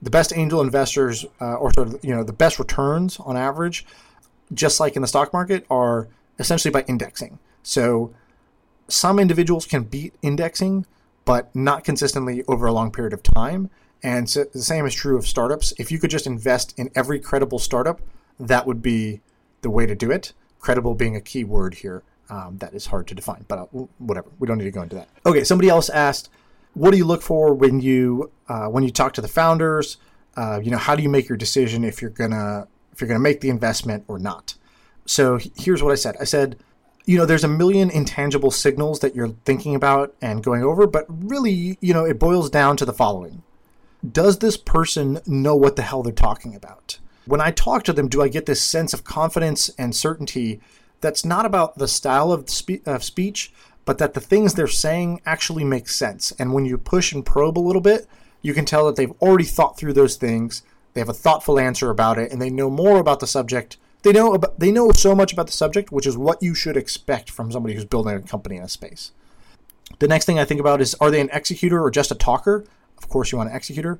the 0.00 0.10
best 0.10 0.36
angel 0.36 0.60
investors, 0.60 1.24
uh, 1.40 1.54
or 1.54 1.72
sort 1.72 1.88
of, 1.88 2.04
you 2.04 2.14
know, 2.14 2.22
the 2.22 2.32
best 2.32 2.58
returns 2.58 3.18
on 3.20 3.36
average, 3.36 3.86
just 4.52 4.80
like 4.80 4.96
in 4.96 5.02
the 5.02 5.08
stock 5.08 5.32
market, 5.32 5.64
are 5.70 6.08
essentially 6.38 6.72
by 6.72 6.82
indexing. 6.88 7.38
So 7.62 8.12
some 8.88 9.18
individuals 9.18 9.66
can 9.66 9.84
beat 9.84 10.14
indexing, 10.20 10.86
but 11.24 11.54
not 11.54 11.84
consistently 11.84 12.44
over 12.48 12.66
a 12.66 12.72
long 12.72 12.90
period 12.90 13.12
of 13.12 13.22
time. 13.22 13.70
And 14.02 14.28
so 14.28 14.44
the 14.44 14.62
same 14.62 14.84
is 14.84 14.94
true 14.94 15.16
of 15.16 15.26
startups. 15.26 15.72
If 15.78 15.90
you 15.90 15.98
could 15.98 16.10
just 16.10 16.26
invest 16.26 16.78
in 16.78 16.90
every 16.94 17.18
credible 17.18 17.58
startup, 17.58 18.02
that 18.38 18.66
would 18.66 18.82
be 18.82 19.20
the 19.62 19.70
way 19.70 19.86
to 19.86 19.94
do 19.94 20.10
it. 20.10 20.34
Credible 20.58 20.94
being 20.94 21.16
a 21.16 21.20
key 21.20 21.44
word 21.44 21.76
here. 21.76 22.02
Um, 22.30 22.56
that 22.58 22.74
is 22.74 22.86
hard 22.86 23.06
to 23.08 23.14
define, 23.14 23.44
but 23.48 23.58
uh, 23.58 23.66
whatever. 23.98 24.30
We 24.38 24.48
don't 24.48 24.58
need 24.58 24.64
to 24.64 24.70
go 24.70 24.82
into 24.82 24.96
that. 24.96 25.08
Okay, 25.26 25.44
somebody 25.44 25.68
else 25.68 25.88
asked, 25.90 26.30
"What 26.72 26.90
do 26.90 26.96
you 26.96 27.04
look 27.04 27.22
for 27.22 27.52
when 27.52 27.80
you 27.80 28.30
uh, 28.48 28.66
when 28.66 28.82
you 28.82 28.90
talk 28.90 29.12
to 29.14 29.20
the 29.20 29.28
founders? 29.28 29.98
Uh, 30.36 30.60
you 30.62 30.70
know, 30.70 30.78
how 30.78 30.96
do 30.96 31.02
you 31.02 31.08
make 31.08 31.28
your 31.28 31.38
decision 31.38 31.84
if 31.84 32.00
you're 32.00 32.10
gonna 32.10 32.66
if 32.92 33.00
you're 33.00 33.08
gonna 33.08 33.20
make 33.20 33.40
the 33.40 33.50
investment 33.50 34.04
or 34.08 34.18
not?" 34.18 34.54
So 35.06 35.38
here's 35.54 35.82
what 35.82 35.92
I 35.92 35.96
said. 35.96 36.16
I 36.18 36.24
said, 36.24 36.56
you 37.04 37.18
know, 37.18 37.26
there's 37.26 37.44
a 37.44 37.48
million 37.48 37.90
intangible 37.90 38.50
signals 38.50 39.00
that 39.00 39.14
you're 39.14 39.34
thinking 39.44 39.74
about 39.74 40.14
and 40.22 40.42
going 40.42 40.62
over, 40.62 40.86
but 40.86 41.04
really, 41.08 41.76
you 41.80 41.92
know, 41.92 42.04
it 42.04 42.18
boils 42.18 42.48
down 42.48 42.76
to 42.78 42.84
the 42.84 42.92
following. 42.92 43.42
Does 44.10 44.38
this 44.38 44.56
person 44.56 45.20
know 45.26 45.56
what 45.56 45.76
the 45.76 45.82
hell 45.82 46.02
they're 46.02 46.12
talking 46.12 46.54
about? 46.54 46.98
When 47.26 47.40
I 47.40 47.50
talk 47.50 47.84
to 47.84 47.92
them, 47.92 48.08
do 48.08 48.22
I 48.22 48.28
get 48.28 48.46
this 48.46 48.62
sense 48.62 48.92
of 48.92 49.04
confidence 49.04 49.70
and 49.78 49.94
certainty 49.94 50.60
that's 51.04 51.24
not 51.24 51.46
about 51.46 51.78
the 51.78 51.86
style 51.86 52.32
of, 52.32 52.48
spe- 52.48 52.86
of 52.86 53.04
speech, 53.04 53.52
but 53.84 53.98
that 53.98 54.14
the 54.14 54.20
things 54.20 54.54
they're 54.54 54.66
saying 54.66 55.20
actually 55.26 55.64
make 55.64 55.88
sense? 55.88 56.32
And 56.38 56.52
when 56.52 56.64
you 56.64 56.78
push 56.78 57.12
and 57.12 57.24
probe 57.24 57.58
a 57.58 57.60
little 57.60 57.82
bit, 57.82 58.08
you 58.42 58.54
can 58.54 58.64
tell 58.64 58.86
that 58.86 58.96
they've 58.96 59.12
already 59.22 59.44
thought 59.44 59.76
through 59.76 59.92
those 59.92 60.16
things, 60.16 60.62
they 60.94 61.00
have 61.00 61.08
a 61.08 61.14
thoughtful 61.14 61.58
answer 61.58 61.90
about 61.90 62.18
it, 62.18 62.32
and 62.32 62.40
they 62.40 62.50
know 62.50 62.70
more 62.70 62.98
about 62.98 63.20
the 63.20 63.26
subject 63.26 63.76
they 64.04 64.12
know 64.12 64.34
about, 64.34 64.60
they 64.60 64.70
know 64.70 64.92
so 64.92 65.14
much 65.14 65.32
about 65.32 65.46
the 65.46 65.52
subject, 65.52 65.90
which 65.90 66.06
is 66.06 66.16
what 66.16 66.42
you 66.42 66.54
should 66.54 66.76
expect 66.76 67.30
from 67.30 67.50
somebody 67.50 67.74
who's 67.74 67.86
building 67.86 68.14
a 68.14 68.20
company 68.20 68.56
in 68.56 68.62
a 68.62 68.68
space. 68.68 69.12
The 69.98 70.06
next 70.06 70.26
thing 70.26 70.38
I 70.38 70.44
think 70.44 70.60
about 70.60 70.82
is 70.82 70.94
are 71.00 71.10
they 71.10 71.22
an 71.22 71.30
executor 71.32 71.82
or 71.82 71.90
just 71.90 72.10
a 72.10 72.14
talker? 72.14 72.66
Of 72.98 73.08
course, 73.08 73.32
you 73.32 73.38
want 73.38 73.50
an 73.50 73.56
executor. 73.56 73.98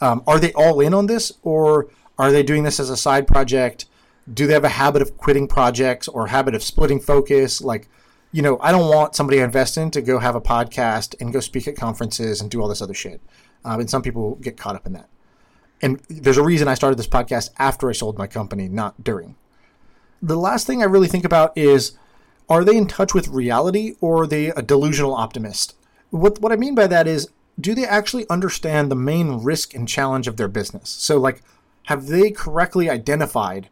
Um, 0.00 0.24
are 0.26 0.40
they 0.40 0.54
all 0.54 0.80
in 0.80 0.94
on 0.94 1.06
this, 1.06 1.32
or 1.42 1.88
are 2.18 2.32
they 2.32 2.42
doing 2.42 2.62
this 2.62 2.80
as 2.80 2.88
a 2.88 2.96
side 2.96 3.26
project? 3.26 3.84
Do 4.32 4.46
they 4.46 4.52
have 4.52 4.64
a 4.64 4.70
habit 4.70 5.02
of 5.02 5.16
quitting 5.16 5.48
projects 5.48 6.08
or 6.08 6.26
habit 6.28 6.54
of 6.54 6.62
splitting 6.62 7.00
focus? 7.00 7.60
Like, 7.60 7.88
you 8.30 8.42
know, 8.42 8.58
I 8.60 8.72
don't 8.72 8.88
want 8.88 9.14
somebody 9.16 9.40
I 9.40 9.44
invest 9.44 9.76
in 9.76 9.90
to 9.92 10.02
go 10.02 10.18
have 10.18 10.34
a 10.34 10.40
podcast 10.40 11.14
and 11.20 11.32
go 11.32 11.40
speak 11.40 11.66
at 11.68 11.76
conferences 11.76 12.40
and 12.40 12.50
do 12.50 12.60
all 12.60 12.68
this 12.68 12.82
other 12.82 12.94
shit. 12.94 13.20
Um, 13.64 13.80
and 13.80 13.90
some 13.90 14.02
people 14.02 14.36
get 14.36 14.56
caught 14.56 14.76
up 14.76 14.86
in 14.86 14.92
that. 14.92 15.08
And 15.80 16.00
there's 16.08 16.38
a 16.38 16.42
reason 16.42 16.68
I 16.68 16.74
started 16.74 16.98
this 16.98 17.08
podcast 17.08 17.50
after 17.58 17.88
I 17.88 17.92
sold 17.92 18.18
my 18.18 18.26
company, 18.26 18.68
not 18.68 19.02
during 19.02 19.36
the 20.22 20.36
last 20.36 20.66
thing 20.66 20.80
I 20.80 20.86
really 20.86 21.08
think 21.08 21.24
about 21.24 21.56
is 21.58 21.98
are 22.48 22.64
they 22.64 22.76
in 22.76 22.86
touch 22.86 23.12
with 23.12 23.28
reality 23.28 23.96
or 24.00 24.22
are 24.22 24.26
they 24.26 24.48
a 24.48 24.62
delusional 24.62 25.14
optimist? 25.14 25.74
What, 26.10 26.40
what 26.40 26.52
I 26.52 26.56
mean 26.56 26.74
by 26.74 26.86
that 26.86 27.08
is, 27.08 27.28
do 27.60 27.74
they 27.74 27.84
actually 27.84 28.28
understand 28.30 28.90
the 28.90 28.96
main 28.96 29.42
risk 29.42 29.74
and 29.74 29.88
challenge 29.88 30.28
of 30.28 30.36
their 30.36 30.48
business? 30.48 30.90
So, 30.90 31.18
like, 31.18 31.42
have 31.84 32.06
they 32.06 32.30
correctly 32.30 32.88
identified 32.88 33.68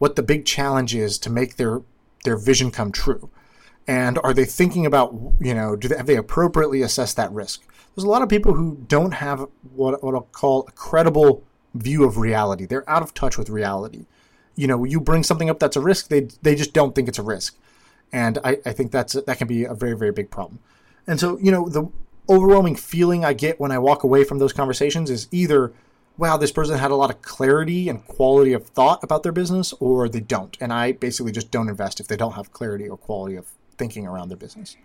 what 0.00 0.16
the 0.16 0.22
big 0.22 0.44
challenge 0.44 0.92
is 0.94 1.16
to 1.20 1.30
make 1.30 1.56
their 1.56 1.82
their 2.24 2.36
vision 2.36 2.72
come 2.72 2.90
true? 2.90 3.30
And 3.86 4.18
are 4.24 4.34
they 4.34 4.44
thinking 4.44 4.84
about, 4.84 5.14
you 5.40 5.54
know, 5.54 5.76
do 5.76 5.88
they, 5.88 5.96
have 5.96 6.06
they 6.06 6.16
appropriately 6.16 6.82
assessed 6.82 7.16
that 7.16 7.32
risk? 7.32 7.62
There's 7.94 8.04
a 8.04 8.08
lot 8.08 8.22
of 8.22 8.28
people 8.28 8.54
who 8.54 8.84
don't 8.88 9.12
have 9.12 9.46
what, 9.72 10.02
what 10.02 10.14
I'll 10.14 10.28
call 10.32 10.66
a 10.66 10.72
credible 10.72 11.44
view 11.74 12.04
of 12.04 12.18
reality. 12.18 12.66
They're 12.66 12.88
out 12.90 13.02
of 13.02 13.14
touch 13.14 13.38
with 13.38 13.48
reality 13.48 14.06
you 14.60 14.66
know 14.66 14.84
you 14.84 15.00
bring 15.00 15.22
something 15.22 15.48
up 15.48 15.58
that's 15.58 15.76
a 15.76 15.80
risk 15.80 16.08
they 16.08 16.28
they 16.42 16.54
just 16.54 16.74
don't 16.74 16.94
think 16.94 17.08
it's 17.08 17.18
a 17.18 17.22
risk 17.22 17.56
and 18.12 18.38
I, 18.44 18.58
I 18.66 18.72
think 18.72 18.92
that's 18.92 19.14
that 19.14 19.38
can 19.38 19.48
be 19.48 19.64
a 19.64 19.74
very 19.74 19.96
very 19.96 20.12
big 20.12 20.30
problem 20.30 20.60
and 21.06 21.18
so 21.18 21.38
you 21.38 21.50
know 21.50 21.68
the 21.68 21.88
overwhelming 22.28 22.76
feeling 22.76 23.24
i 23.24 23.32
get 23.32 23.58
when 23.58 23.72
i 23.72 23.78
walk 23.78 24.04
away 24.04 24.22
from 24.22 24.38
those 24.38 24.52
conversations 24.52 25.08
is 25.10 25.28
either 25.30 25.72
wow 26.20 26.36
this 26.36 26.52
person 26.52 26.78
had 26.78 26.90
a 26.90 26.96
lot 26.96 27.10
of 27.10 27.22
clarity 27.22 27.88
and 27.88 28.06
quality 28.06 28.52
of 28.52 28.66
thought 28.66 29.02
about 29.02 29.22
their 29.22 29.32
business 29.32 29.72
or 29.80 30.08
they 30.08 30.20
don't. 30.20 30.56
And 30.60 30.72
i 30.72 30.92
basically 30.92 31.32
just 31.32 31.50
don't 31.50 31.68
invest 31.68 31.98
if 31.98 32.06
they 32.06 32.16
don't 32.16 32.34
have 32.34 32.52
clarity 32.52 32.88
or 32.88 32.96
quality 32.96 33.36
of 33.36 33.48
thinking 33.78 34.06
around 34.06 34.28
their 34.28 34.36
business. 34.36 34.76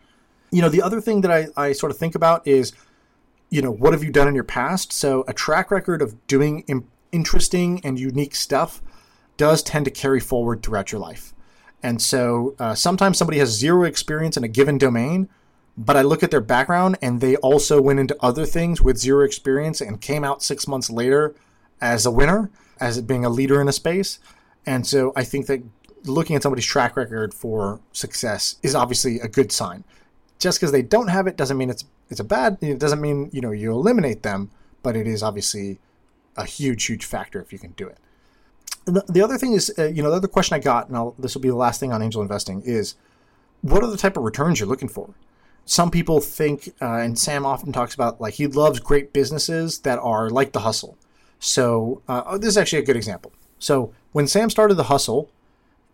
You 0.51 0.61
know 0.61 0.69
the 0.69 0.81
other 0.81 1.01
thing 1.01 1.21
that 1.21 1.31
i, 1.31 1.47
I 1.57 1.73
sort 1.73 1.91
of 1.91 1.97
think 1.97 2.15
about 2.15 2.47
is 2.47 2.73
you 3.49 3.61
know 3.61 3.71
what 3.71 3.93
have 3.93 4.03
you 4.03 4.11
done 4.11 4.27
in 4.27 4.33
your 4.33 4.45
past? 4.45 4.93
So 4.93 5.25
a 5.27 5.33
track 5.33 5.69
record 5.69 6.01
of 6.01 6.25
doing 6.27 6.63
interesting 7.11 7.81
and 7.83 7.99
unique 7.99 8.35
stuff 8.35 8.81
does 9.37 9.61
tend 9.61 9.85
to 9.85 9.91
carry 9.91 10.21
forward 10.21 10.63
throughout 10.63 10.91
your 10.91 11.01
life. 11.01 11.33
And 11.83 12.01
so 12.01 12.55
uh, 12.57 12.73
sometimes 12.73 13.17
somebody 13.17 13.39
has 13.39 13.49
zero 13.49 13.83
experience 13.83 14.37
in 14.37 14.43
a 14.43 14.47
given 14.47 14.77
domain, 14.77 15.29
but 15.77 15.97
I 15.97 16.01
look 16.01 16.23
at 16.23 16.31
their 16.31 16.41
background 16.41 16.97
and 17.01 17.21
they 17.21 17.35
also 17.37 17.81
went 17.81 17.99
into 17.99 18.15
other 18.21 18.45
things 18.45 18.81
with 18.81 18.97
zero 18.97 19.25
experience 19.25 19.81
and 19.81 19.99
came 19.99 20.23
out 20.23 20.43
six 20.43 20.67
months 20.67 20.89
later 20.89 21.35
as 21.81 22.05
a 22.05 22.11
winner, 22.11 22.49
as 22.79 23.01
being 23.01 23.25
a 23.25 23.29
leader 23.29 23.59
in 23.61 23.67
a 23.67 23.73
space. 23.73 24.19
And 24.65 24.87
so 24.87 25.11
I 25.15 25.23
think 25.23 25.47
that 25.47 25.63
looking 26.03 26.35
at 26.35 26.43
somebody's 26.43 26.65
track 26.65 26.95
record 26.95 27.33
for 27.33 27.79
success 27.91 28.55
is 28.63 28.75
obviously 28.75 29.19
a 29.19 29.27
good 29.27 29.51
sign. 29.51 29.83
Just 30.39 30.59
because 30.59 30.71
they 30.71 30.81
don't 30.81 31.07
have 31.07 31.27
it 31.27 31.37
doesn't 31.37 31.57
mean 31.57 31.69
it's 31.69 31.85
it's 32.09 32.19
a 32.19 32.23
bad. 32.23 32.57
It 32.61 32.77
doesn't 32.77 33.01
mean 33.01 33.29
you 33.31 33.41
know 33.41 33.51
you 33.51 33.71
eliminate 33.71 34.21
them, 34.21 34.51
but 34.83 34.95
it 34.95 35.07
is 35.07 35.23
obviously 35.23 35.79
a 36.37 36.45
huge 36.45 36.85
huge 36.85 37.05
factor 37.05 37.41
if 37.41 37.53
you 37.53 37.57
can 37.57 37.71
do 37.71 37.87
it 37.87 37.97
the 38.85 39.21
other 39.21 39.37
thing 39.37 39.53
is, 39.53 39.73
uh, 39.79 39.85
you 39.85 40.03
know, 40.03 40.11
the 40.11 40.17
other 40.17 40.27
question 40.27 40.55
I 40.55 40.59
got, 40.59 40.87
and 40.87 40.95
I'll, 40.95 41.15
this 41.17 41.33
will 41.33 41.41
be 41.41 41.49
the 41.49 41.55
last 41.55 41.79
thing 41.79 41.91
on 41.91 42.01
angel 42.01 42.21
investing, 42.21 42.61
is 42.61 42.95
what 43.61 43.83
are 43.83 43.89
the 43.89 43.97
type 43.97 44.15
of 44.15 44.23
returns 44.23 44.59
you're 44.59 44.69
looking 44.69 44.89
for? 44.89 45.09
Some 45.65 45.89
people 45.89 46.19
think, 46.19 46.69
uh, 46.81 46.97
and 46.97 47.17
Sam 47.17 47.45
often 47.45 47.71
talks 47.73 47.95
about, 47.95 48.21
like 48.21 48.35
he 48.35 48.47
loves 48.47 48.79
great 48.79 49.13
businesses 49.13 49.79
that 49.79 49.99
are 49.99 50.29
like 50.29 50.51
the 50.51 50.59
hustle. 50.61 50.97
So 51.39 52.01
uh, 52.07 52.23
oh, 52.25 52.37
this 52.37 52.49
is 52.49 52.57
actually 52.57 52.79
a 52.79 52.85
good 52.85 52.95
example. 52.95 53.31
So 53.57 53.93
when 54.11 54.27
Sam 54.27 54.49
started 54.49 54.75
the 54.75 54.83
hustle, 54.83 55.29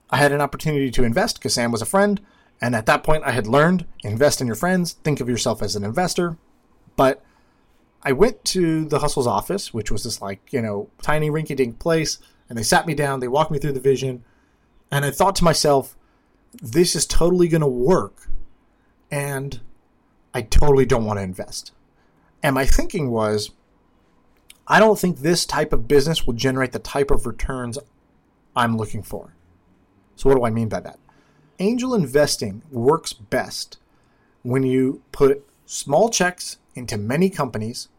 I 0.10 0.18
had 0.18 0.32
an 0.32 0.42
opportunity 0.42 0.92
to 0.92 1.04
invest 1.04 1.40
because 1.40 1.54
Sam 1.54 1.72
was 1.72 1.82
a 1.82 1.86
friend, 1.86 2.20
and 2.60 2.76
at 2.76 2.86
that 2.86 3.04
point 3.04 3.24
I 3.26 3.32
had 3.32 3.48
learned 3.48 3.86
invest 4.04 4.42
in 4.42 4.48
your 4.48 4.56
friends, 4.56 4.94
think 4.94 5.22
of 5.22 5.30
yourself 5.30 5.62
as 5.62 5.76
an 5.76 5.84
investor. 5.84 6.38
But 6.96 7.24
I 8.04 8.12
went 8.12 8.44
to 8.46 8.86
the 8.86 9.00
hustle's 9.00 9.28
office, 9.28 9.74
which 9.74 9.90
was 9.90 10.04
this 10.04 10.22
like 10.22 10.52
you 10.52 10.62
know 10.62 10.90
tiny 11.02 11.30
rinky-dink 11.30 11.80
place 11.80 12.20
and 12.52 12.58
they 12.58 12.64
sat 12.64 12.86
me 12.86 12.94
down, 12.94 13.22
they 13.22 13.30
walked 13.30 13.50
me 13.50 13.60
through 13.60 13.72
the 13.72 13.80
vision, 13.80 14.26
and 14.92 15.06
I 15.06 15.12
thought 15.12 15.38
to 15.38 15.44
myself, 15.46 15.96
this 16.62 16.98
is 16.98 17.06
totally 17.06 17.48
going 17.48 17.62
to 17.62 17.68
work, 17.68 18.28
and 19.12 19.60
I 20.34 20.42
totally 20.42 20.86
don't 20.86 21.06
want 21.06 21.20
to 21.20 21.24
invest. 21.24 21.74
And 22.42 22.56
my 22.56 22.66
thinking 22.66 23.12
was, 23.12 23.52
I 24.68 24.80
don't 24.80 24.98
think 24.98 25.20
this 25.20 25.46
type 25.46 25.74
of 25.74 25.88
business 25.88 26.26
will 26.26 26.34
generate 26.34 26.72
the 26.72 26.80
type 26.80 27.12
of 27.12 27.26
returns 27.26 27.78
I'm 28.56 28.78
looking 28.78 29.04
for. 29.04 29.34
So, 30.16 30.30
what 30.30 30.36
do 30.36 30.46
I 30.46 30.50
mean 30.50 30.70
by 30.70 30.80
that? 30.80 31.00
Angel 31.60 31.94
investing 31.94 32.64
works 32.72 33.14
best 33.14 33.78
when 34.44 34.64
you 34.64 35.04
put 35.12 35.46
small 35.66 36.10
checks 36.10 36.58
into 36.74 36.98
many 36.98 37.30
companies 37.30 37.90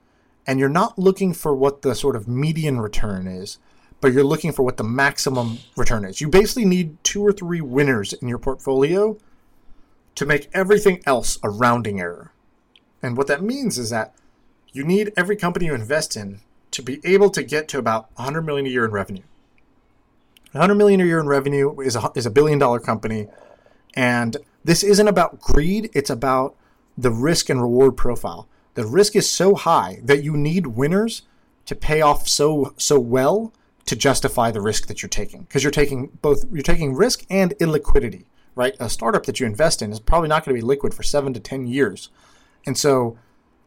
and 0.46 0.59
you're 0.59 0.68
not 0.68 0.98
looking 0.98 1.33
for 1.33 1.55
what 1.55 1.83
the 1.83 1.94
sort 1.94 2.16
of 2.16 2.27
median 2.27 2.81
return 2.81 3.27
is, 3.27 3.59
but 4.01 4.12
you're 4.12 4.25
looking 4.25 4.51
for 4.53 4.62
what 4.62 4.77
the 4.77 4.85
maximum 4.85 5.59
return 5.77 6.05
is. 6.05 6.20
You 6.20 6.29
basically 6.29 6.64
need 6.64 7.03
two 7.05 7.25
or 7.25 7.33
three 7.33 7.61
winners 7.61 8.12
in 8.12 8.29
your 8.29 8.38
portfolio 8.38 9.16
to 10.14 10.27
make 10.27 10.48
everything 10.53 11.03
else 11.07 11.38
a 11.42 11.51
rounding 11.51 12.01
error. 12.01 12.33
And 13.03 13.16
what 13.16 13.27
that 13.27 13.42
means 13.42 13.79
is 13.79 13.90
that 13.90 14.14
you 14.72 14.85
need 14.85 15.12
every 15.16 15.37
company 15.37 15.66
you 15.66 15.75
invest 15.75 16.16
in 16.16 16.40
to 16.70 16.83
be 16.83 17.01
able 17.05 17.31
to 17.31 17.42
get 17.42 17.68
to 17.68 17.79
about 17.79 18.09
100 18.16 18.42
million 18.42 18.66
a 18.66 18.70
year 18.70 18.85
in 18.85 18.90
revenue. 18.90 19.22
100 20.53 20.75
million 20.75 21.01
a 21.01 21.05
year 21.05 21.20
in 21.20 21.27
revenue 21.27 21.79
is 21.81 21.96
a, 21.96 22.11
is 22.14 22.27
a 22.27 22.31
billion 22.31 22.59
dollar 22.59 22.79
company. 22.79 23.29
And 23.94 24.37
this 24.64 24.83
isn't 24.83 25.09
about 25.09 25.40
greed, 25.40 25.90
it's 25.94 26.11
about 26.11 26.57
the 26.96 27.11
risk 27.11 27.48
and 27.48 27.61
reward 27.61 27.96
profile. 27.96 28.48
The 28.75 28.87
risk 28.87 29.16
is 29.16 29.31
so 29.31 29.55
high 29.55 30.01
that 30.03 30.22
you 30.22 30.37
need 30.37 30.68
winners 30.68 31.22
to 31.66 31.75
pay 31.75 32.01
off 32.01 32.29
so 32.29 32.75
so 32.77 32.98
well 32.98 33.53
to 33.87 33.96
justify 33.96 34.51
the 34.51 34.61
risk 34.61 34.87
that 34.87 35.03
you're 35.03 35.09
taking 35.09 35.42
because 35.42 35.62
you're 35.62 35.70
taking 35.70 36.07
both 36.22 36.44
you're 36.51 36.62
taking 36.62 36.94
risk 36.94 37.25
and 37.31 37.53
illiquidity, 37.59 38.25
right? 38.55 38.75
A 38.81 38.88
startup 38.88 39.25
that 39.27 39.41
you 39.41 39.47
invest 39.47 39.83
in 39.83 39.93
is 39.93 40.01
probably 40.01 40.29
not 40.29 40.45
going 40.45 40.55
to 40.55 40.61
be 40.61 40.67
liquid 40.67 40.95
for 40.95 41.03
7 41.03 41.33
to 41.35 41.41
10 41.41 41.67
years. 41.67 42.11
And 42.67 42.77
so 42.77 43.19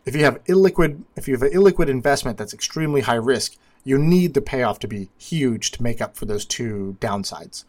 if 0.06 0.16
you 0.16 0.24
have 0.24 0.44
illiquid 0.46 1.04
if 1.16 1.28
you 1.28 1.34
have 1.34 1.42
an 1.42 1.52
illiquid 1.52 1.90
investment 1.90 2.38
that's 2.38 2.54
extremely 2.54 3.02
high 3.02 3.16
risk, 3.16 3.56
you 3.84 3.98
need 3.98 4.34
the 4.34 4.42
payoff 4.42 4.80
to 4.80 4.88
be 4.88 5.10
huge 5.18 5.72
to 5.72 5.84
make 5.84 6.02
up 6.02 6.16
for 6.16 6.26
those 6.26 6.46
two 6.46 6.98
downsides. 7.00 7.66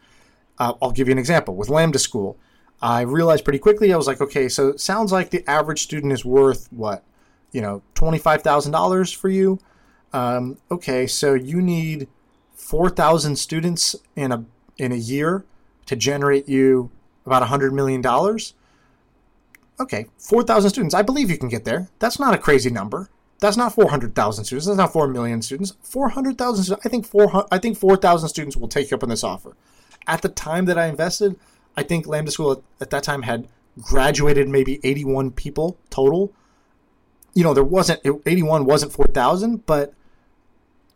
Uh, 0.57 0.73
I'll 0.81 0.91
give 0.91 1.07
you 1.07 1.11
an 1.11 1.19
example 1.19 1.55
with 1.55 1.69
Lambda 1.69 1.99
School. 1.99 2.37
I 2.81 3.01
realized 3.01 3.43
pretty 3.43 3.59
quickly 3.59 3.91
I 3.91 3.97
was 3.97 4.07
like, 4.07 4.21
okay, 4.21 4.49
so 4.49 4.69
it 4.69 4.79
sounds 4.79 5.11
like 5.11 5.29
the 5.29 5.47
average 5.49 5.81
student 5.81 6.13
is 6.13 6.23
worth 6.23 6.67
what, 6.71 7.03
you 7.51 7.61
know, 7.61 7.81
twenty 7.95 8.19
five 8.19 8.41
thousand 8.43 8.71
dollars 8.71 9.11
for 9.11 9.29
you. 9.29 9.59
Um, 10.13 10.57
okay, 10.69 11.07
so 11.07 11.33
you 11.33 11.61
need 11.61 12.07
four 12.53 12.89
thousand 12.89 13.37
students 13.37 13.95
in 14.15 14.31
a 14.31 14.45
in 14.77 14.91
a 14.91 14.95
year 14.95 15.43
to 15.87 15.95
generate 15.95 16.47
you 16.47 16.91
about 17.27 17.43
a 17.43 17.47
hundred 17.47 17.73
million 17.73 18.01
dollars. 18.01 18.55
Okay, 19.79 20.07
four 20.17 20.41
thousand 20.41 20.71
students. 20.71 20.95
I 20.95 21.03
believe 21.03 21.29
you 21.29 21.37
can 21.37 21.49
get 21.49 21.65
there. 21.65 21.89
That's 21.99 22.19
not 22.19 22.33
a 22.33 22.37
crazy 22.39 22.71
number. 22.71 23.09
That's 23.39 23.57
not 23.57 23.75
four 23.75 23.89
hundred 23.91 24.15
thousand 24.15 24.45
students. 24.45 24.65
That's 24.65 24.77
not 24.77 24.91
four 24.91 25.07
million 25.07 25.43
students. 25.43 25.73
Four 25.83 26.09
hundred 26.09 26.39
thousand. 26.39 26.79
I 26.83 26.89
think 26.89 27.05
four. 27.05 27.45
I 27.51 27.59
think 27.59 27.77
four 27.77 27.95
thousand 27.95 28.29
students 28.29 28.57
will 28.57 28.67
take 28.67 28.89
you 28.89 28.97
up 28.97 29.03
on 29.03 29.09
this 29.09 29.23
offer. 29.23 29.55
At 30.07 30.23
the 30.23 30.29
time 30.29 30.65
that 30.65 30.79
I 30.79 30.87
invested, 30.87 31.37
I 31.75 31.83
think 31.83 32.07
Lambda 32.07 32.31
School 32.31 32.63
at 32.81 32.89
that 32.89 33.03
time 33.03 33.21
had 33.23 33.47
graduated 33.79 34.47
maybe 34.47 34.79
81 34.83 35.31
people 35.31 35.77
total. 35.89 36.33
You 37.33 37.43
know, 37.43 37.53
there 37.53 37.63
wasn't 37.63 38.01
81 38.25 38.65
wasn't 38.65 38.93
4,000, 38.93 39.65
but 39.65 39.93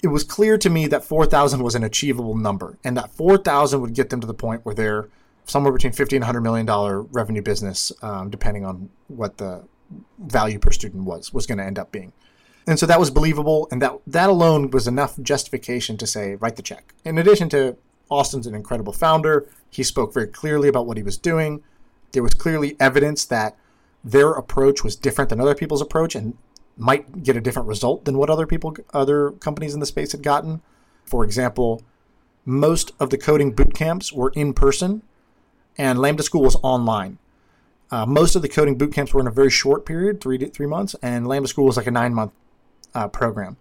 it 0.02 0.08
was 0.08 0.24
clear 0.24 0.58
to 0.58 0.70
me 0.70 0.88
that 0.88 1.04
4,000 1.04 1.62
was 1.62 1.76
an 1.76 1.84
achievable 1.84 2.36
number, 2.36 2.78
and 2.84 2.98
that 2.98 3.12
4,000 3.12 3.82
would 3.82 3.94
get 3.94 4.10
them 4.10 4.22
to 4.22 4.28
the 4.28 4.34
point 4.34 4.66
where 4.66 4.74
they're 4.74 5.10
somewhere 5.46 5.74
between 5.74 5.94
50 5.94 6.16
and 6.18 6.24
100 6.24 6.42
million 6.42 6.66
dollar 6.66 7.02
revenue 7.02 7.42
business, 7.42 7.92
um, 8.02 8.30
depending 8.30 8.66
on 8.66 8.90
what 9.08 9.38
the 9.38 9.64
value 10.20 10.60
per 10.60 10.72
student 10.72 11.04
was 11.04 11.34
was 11.34 11.46
going 11.46 11.58
to 11.58 11.64
end 11.64 11.78
up 11.78 11.92
being. 11.92 12.14
And 12.68 12.80
so 12.80 12.86
that 12.86 13.00
was 13.00 13.10
believable, 13.10 13.68
and 13.72 13.82
that 13.82 14.00
that 14.08 14.30
alone 14.30 14.70
was 14.70 14.88
enough 14.88 15.20
justification 15.22 15.98
to 15.98 16.08
say 16.08 16.36
write 16.36 16.56
the 16.56 16.62
check. 16.62 16.94
In 17.04 17.18
addition 17.18 17.50
to 17.50 17.78
Austin's 18.10 18.48
an 18.48 18.56
incredible 18.56 18.94
founder, 18.94 19.50
he 19.70 19.84
spoke 19.84 20.14
very 20.14 20.28
clearly 20.28 20.68
about 20.68 20.86
what 20.86 20.98
he 20.98 21.04
was 21.04 21.18
doing. 21.18 21.64
There 22.12 22.24
was 22.24 22.34
clearly 22.34 22.76
evidence 22.80 23.26
that 23.26 23.58
their 24.04 24.32
approach 24.32 24.84
was 24.84 24.96
different 24.96 25.30
than 25.30 25.40
other 25.40 25.56
people's 25.56 25.82
approach 25.82 26.16
and 26.16 26.38
might 26.78 27.24
get 27.24 27.38
a 27.38 27.42
different 27.42 27.68
result 27.68 28.06
than 28.06 28.18
what 28.18 28.30
other 28.30 28.48
people 28.48 28.76
other 28.94 29.32
companies 29.32 29.74
in 29.74 29.80
the 29.80 29.86
space 29.86 30.12
had 30.12 30.24
gotten. 30.24 30.62
For 31.06 31.24
example, 31.24 31.82
most 32.46 32.92
of 33.00 33.10
the 33.10 33.18
coding 33.18 33.54
boot 33.54 33.74
camps 33.74 34.12
were 34.12 34.32
in 34.36 34.54
person 34.54 35.04
and 35.78 36.00
Lambda 36.00 36.24
School 36.24 36.42
was 36.42 36.56
online. 36.64 37.18
Uh, 37.90 38.06
most 38.06 38.36
of 38.36 38.42
the 38.42 38.50
coding 38.50 38.78
boot 38.78 38.94
camps 38.94 39.14
were 39.14 39.22
in 39.22 39.28
a 39.28 39.32
very 39.32 39.50
short 39.50 39.86
period, 39.86 40.22
three 40.22 40.38
three 40.38 40.68
months, 40.68 40.96
and 41.02 41.28
Lambda 41.28 41.50
School 41.50 41.66
was 41.66 41.78
like 41.78 41.88
a 41.88 41.92
nine 41.92 42.14
month 42.14 42.32
uh, 42.94 43.08
program. 43.08 43.58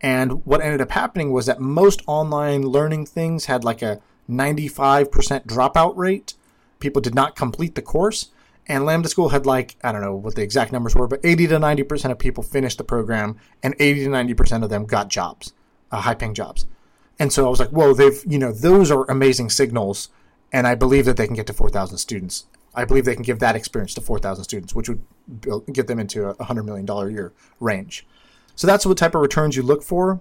And 0.00 0.44
what 0.46 0.60
ended 0.60 0.80
up 0.80 0.90
happening 0.90 1.32
was 1.32 1.46
that 1.46 1.60
most 1.60 2.02
online 2.06 2.62
learning 2.62 3.06
things 3.06 3.46
had 3.46 3.64
like 3.64 3.82
a 3.82 4.00
95% 4.30 5.08
dropout 5.46 5.96
rate. 5.96 6.34
People 6.80 7.00
did 7.00 7.14
not 7.14 7.36
complete 7.36 7.74
the 7.74 7.82
course. 7.82 8.30
And 8.68 8.84
Lambda 8.84 9.08
School 9.08 9.28
had 9.28 9.46
like, 9.46 9.76
I 9.82 9.92
don't 9.92 10.00
know 10.00 10.14
what 10.14 10.34
the 10.34 10.42
exact 10.42 10.72
numbers 10.72 10.94
were, 10.94 11.06
but 11.06 11.20
80 11.22 11.46
to 11.48 11.58
90% 11.58 12.10
of 12.10 12.18
people 12.18 12.42
finished 12.42 12.78
the 12.78 12.84
program 12.84 13.38
and 13.62 13.74
80 13.78 14.04
to 14.04 14.10
90% 14.10 14.64
of 14.64 14.70
them 14.70 14.86
got 14.86 15.08
jobs, 15.08 15.52
uh, 15.92 16.00
high 16.00 16.14
paying 16.14 16.34
jobs. 16.34 16.66
And 17.18 17.32
so 17.32 17.46
I 17.46 17.48
was 17.48 17.60
like, 17.60 17.70
whoa, 17.70 17.94
they've, 17.94 18.22
you 18.26 18.38
know, 18.38 18.52
those 18.52 18.90
are 18.90 19.08
amazing 19.10 19.50
signals. 19.50 20.08
And 20.52 20.66
I 20.66 20.74
believe 20.74 21.04
that 21.04 21.16
they 21.16 21.26
can 21.26 21.36
get 21.36 21.46
to 21.48 21.52
4,000 21.52 21.98
students. 21.98 22.46
I 22.74 22.84
believe 22.84 23.04
they 23.04 23.14
can 23.14 23.22
give 23.22 23.38
that 23.40 23.56
experience 23.56 23.94
to 23.94 24.00
4,000 24.00 24.44
students, 24.44 24.74
which 24.74 24.88
would 24.88 25.02
get 25.72 25.86
them 25.86 25.98
into 25.98 26.28
a 26.28 26.34
$100 26.34 26.64
million 26.64 26.88
a 26.88 27.10
year 27.10 27.32
range. 27.58 28.06
So 28.54 28.66
that's 28.66 28.86
what 28.86 28.98
type 28.98 29.14
of 29.14 29.22
returns 29.22 29.56
you 29.56 29.62
look 29.62 29.82
for. 29.82 30.20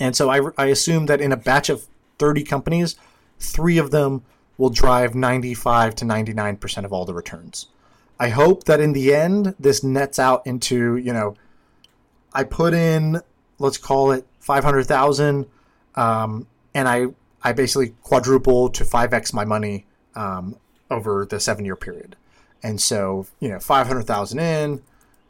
And 0.00 0.16
so 0.16 0.30
I, 0.30 0.40
I 0.58 0.66
assume 0.66 1.06
that 1.06 1.20
in 1.20 1.30
a 1.30 1.36
batch 1.36 1.68
of 1.68 1.86
30 2.18 2.42
companies, 2.44 2.96
three 3.38 3.78
of 3.78 3.90
them 3.90 4.22
will 4.56 4.70
drive 4.70 5.14
95 5.14 5.94
to 5.96 6.04
99% 6.04 6.84
of 6.84 6.92
all 6.92 7.04
the 7.04 7.14
returns. 7.14 7.68
I 8.18 8.28
hope 8.28 8.64
that 8.64 8.80
in 8.80 8.92
the 8.92 9.14
end, 9.14 9.54
this 9.58 9.82
nets 9.82 10.18
out 10.18 10.46
into, 10.46 10.96
you 10.96 11.12
know, 11.12 11.34
I 12.32 12.44
put 12.44 12.74
in, 12.74 13.20
let's 13.58 13.78
call 13.78 14.12
it 14.12 14.26
500,000, 14.40 15.46
um, 15.96 16.46
and 16.74 16.88
I, 16.88 17.06
I 17.44 17.52
basically 17.52 17.94
quadruple 18.02 18.70
to 18.70 18.84
5x 18.84 19.32
my 19.32 19.44
money 19.44 19.86
um, 20.14 20.56
over 20.90 21.26
the 21.28 21.38
seven 21.38 21.64
year 21.64 21.76
period. 21.76 22.16
And 22.62 22.80
so, 22.80 23.26
you 23.40 23.50
know, 23.50 23.60
500,000 23.60 24.38
in, 24.38 24.82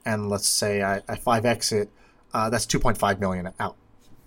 and 0.06 0.30
let's 0.30 0.48
say 0.48 0.82
I, 0.82 0.98
I 1.08 1.16
5x 1.16 1.72
it, 1.72 1.90
uh, 2.32 2.48
that's 2.48 2.66
2.5 2.66 3.18
million 3.18 3.52
out. 3.58 3.76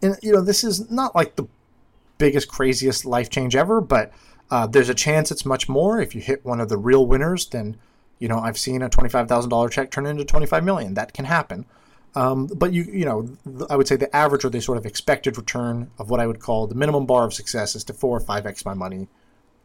And 0.02 0.18
you 0.22 0.34
know, 0.34 0.42
this 0.42 0.64
is 0.64 0.92
not 0.92 1.16
like 1.16 1.36
the 1.36 1.48
biggest, 2.18 2.48
craziest 2.50 3.06
life 3.06 3.30
change 3.30 3.56
ever, 3.56 3.82
but 3.82 4.12
uh, 4.50 4.68
there's 4.68 4.90
a 4.90 4.94
chance 4.94 5.32
it's 5.32 5.46
much 5.46 5.68
more. 5.68 6.02
If 6.02 6.16
you 6.16 6.22
hit 6.22 6.46
one 6.46 6.60
of 6.60 6.70
the 6.70 6.78
real 6.78 7.06
winners, 7.06 7.46
then 7.48 7.78
you 8.20 8.28
know 8.28 8.40
I've 8.40 8.58
seen 8.58 8.82
a 8.82 8.90
twenty-five 8.90 9.28
thousand 9.28 9.50
dollar 9.50 9.70
check 9.70 9.92
turn 9.92 10.06
into 10.06 10.24
twenty-five 10.24 10.64
million. 10.64 10.94
That 10.94 11.14
can 11.14 11.26
happen. 11.26 11.66
Um, 12.16 12.48
but 12.48 12.74
you 12.74 12.84
you 12.84 13.06
know 13.06 13.30
I 13.70 13.76
would 13.76 13.88
say 13.88 13.96
the 13.96 14.14
average 14.16 14.44
or 14.44 14.50
the 14.50 14.62
sort 14.62 14.78
of 14.78 14.86
expected 14.86 15.38
return 15.38 15.92
of 16.00 16.10
what 16.10 16.20
I 16.20 16.28
would 16.28 16.40
call 16.40 16.68
the 16.68 16.76
minimum 16.76 17.06
bar 17.06 17.26
of 17.26 17.34
success 17.34 17.76
is 17.76 17.84
to 17.86 17.94
four 17.94 18.16
or 18.18 18.20
five 18.20 18.46
x 18.46 18.66
my 18.66 18.74
money 18.74 19.08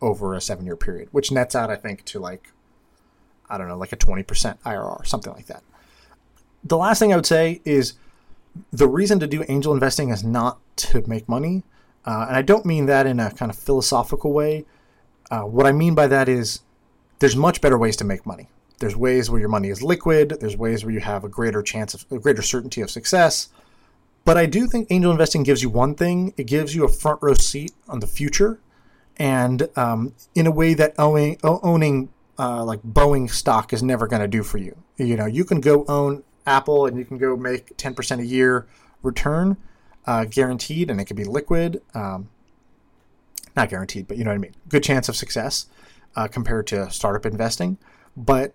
over 0.01 0.35
a 0.35 0.41
seven-year 0.41 0.77
period, 0.77 1.09
which 1.13 1.31
nets 1.31 1.55
out 1.55 1.71
I 1.71 1.77
think 1.77 2.05
to 2.07 2.19
like 2.19 2.53
I 3.49 3.59
don't 3.59 3.69
know 3.69 3.79
like 3.79 3.93
a 3.93 3.97
twenty 3.97 4.23
percent 4.23 4.63
IRR, 4.65 5.07
something 5.07 5.33
like 5.33 5.47
that. 5.47 5.63
The 6.65 6.77
last 6.77 6.99
thing 6.99 7.13
I 7.13 7.17
would 7.17 7.27
say 7.27 7.61
is 7.65 7.95
the 8.73 8.89
reason 8.89 9.19
to 9.21 9.27
do 9.27 9.45
angel 9.49 9.73
investing 9.73 10.11
is 10.11 10.23
not 10.23 10.59
to 10.77 11.03
make 11.09 11.29
money. 11.29 11.63
Uh, 12.05 12.27
and 12.29 12.37
I 12.37 12.43
don't 12.43 12.67
mean 12.67 12.87
that 12.87 13.07
in 13.07 13.21
a 13.21 13.31
kind 13.31 13.51
of 13.51 13.57
philosophical 13.57 14.33
way. 14.33 14.65
Uh, 15.31 15.43
what 15.43 15.67
I 15.67 15.73
mean 15.73 15.95
by 15.95 16.07
that 16.09 16.29
is 16.29 16.61
there's 17.21 17.37
much 17.37 17.61
better 17.61 17.79
ways 17.79 17.97
to 17.97 18.05
make 18.05 18.27
money. 18.27 18.49
There's 18.83 18.97
ways 18.97 19.31
where 19.31 19.39
your 19.39 19.49
money 19.49 19.69
is 19.69 19.81
liquid. 19.81 20.39
There's 20.41 20.57
ways 20.57 20.85
where 20.85 20.93
you 20.93 20.99
have 20.99 21.23
a 21.23 21.29
greater 21.29 21.63
chance 21.63 21.95
of 21.95 22.05
a 22.11 22.19
greater 22.19 22.43
certainty 22.43 22.81
of 22.81 22.91
success. 22.91 23.49
But 24.25 24.37
I 24.37 24.47
do 24.47 24.67
think 24.67 24.89
angel 24.91 25.13
investing 25.13 25.45
gives 25.45 25.63
you 25.63 25.71
one 25.71 25.95
thing: 25.95 26.35
it 26.37 26.49
gives 26.49 26.75
you 26.75 26.85
a 26.85 26.89
front 26.89 27.23
row 27.23 27.35
seat 27.35 27.71
on 27.89 28.01
the 28.01 28.09
future, 28.09 28.59
and 29.17 29.69
um, 29.77 30.17
in 30.35 30.49
a 30.49 30.51
way 30.51 30.75
that 30.75 30.95
owning 30.99 31.39
owning 31.45 32.09
uh, 32.41 32.65
like 32.65 32.83
Boeing 32.83 33.31
stock 33.31 33.73
is 33.73 33.85
never 33.85 34.09
going 34.09 34.21
to 34.21 34.27
do 34.27 34.43
for 34.43 34.59
you. 34.59 34.77
You 34.97 35.15
know, 35.15 35.27
you 35.27 35.45
can 35.45 35.61
go 35.61 35.85
own 35.87 36.25
Apple 36.45 36.87
and 36.87 36.99
you 36.99 37.05
can 37.05 37.19
go 37.19 37.37
make 37.37 37.77
10% 37.77 38.19
a 38.19 38.27
year 38.27 38.67
return 39.05 39.59
uh, 40.09 40.25
guaranteed, 40.25 40.91
and 40.91 41.01
it 41.01 41.05
can 41.05 41.17
be 41.17 41.23
liquid. 41.23 41.83
Um, 41.95 42.31
not 43.55 43.69
guaranteed, 43.69 44.09
but 44.09 44.17
you 44.17 44.25
know 44.25 44.31
what 44.31 44.37
I 44.37 44.39
mean. 44.39 44.57
Good 44.69 44.83
chance 44.83 45.09
of 45.09 45.15
success 45.15 45.67
uh, 46.17 46.27
compared 46.27 46.67
to 46.67 46.91
startup 46.91 47.25
investing. 47.25 47.79
But 48.17 48.55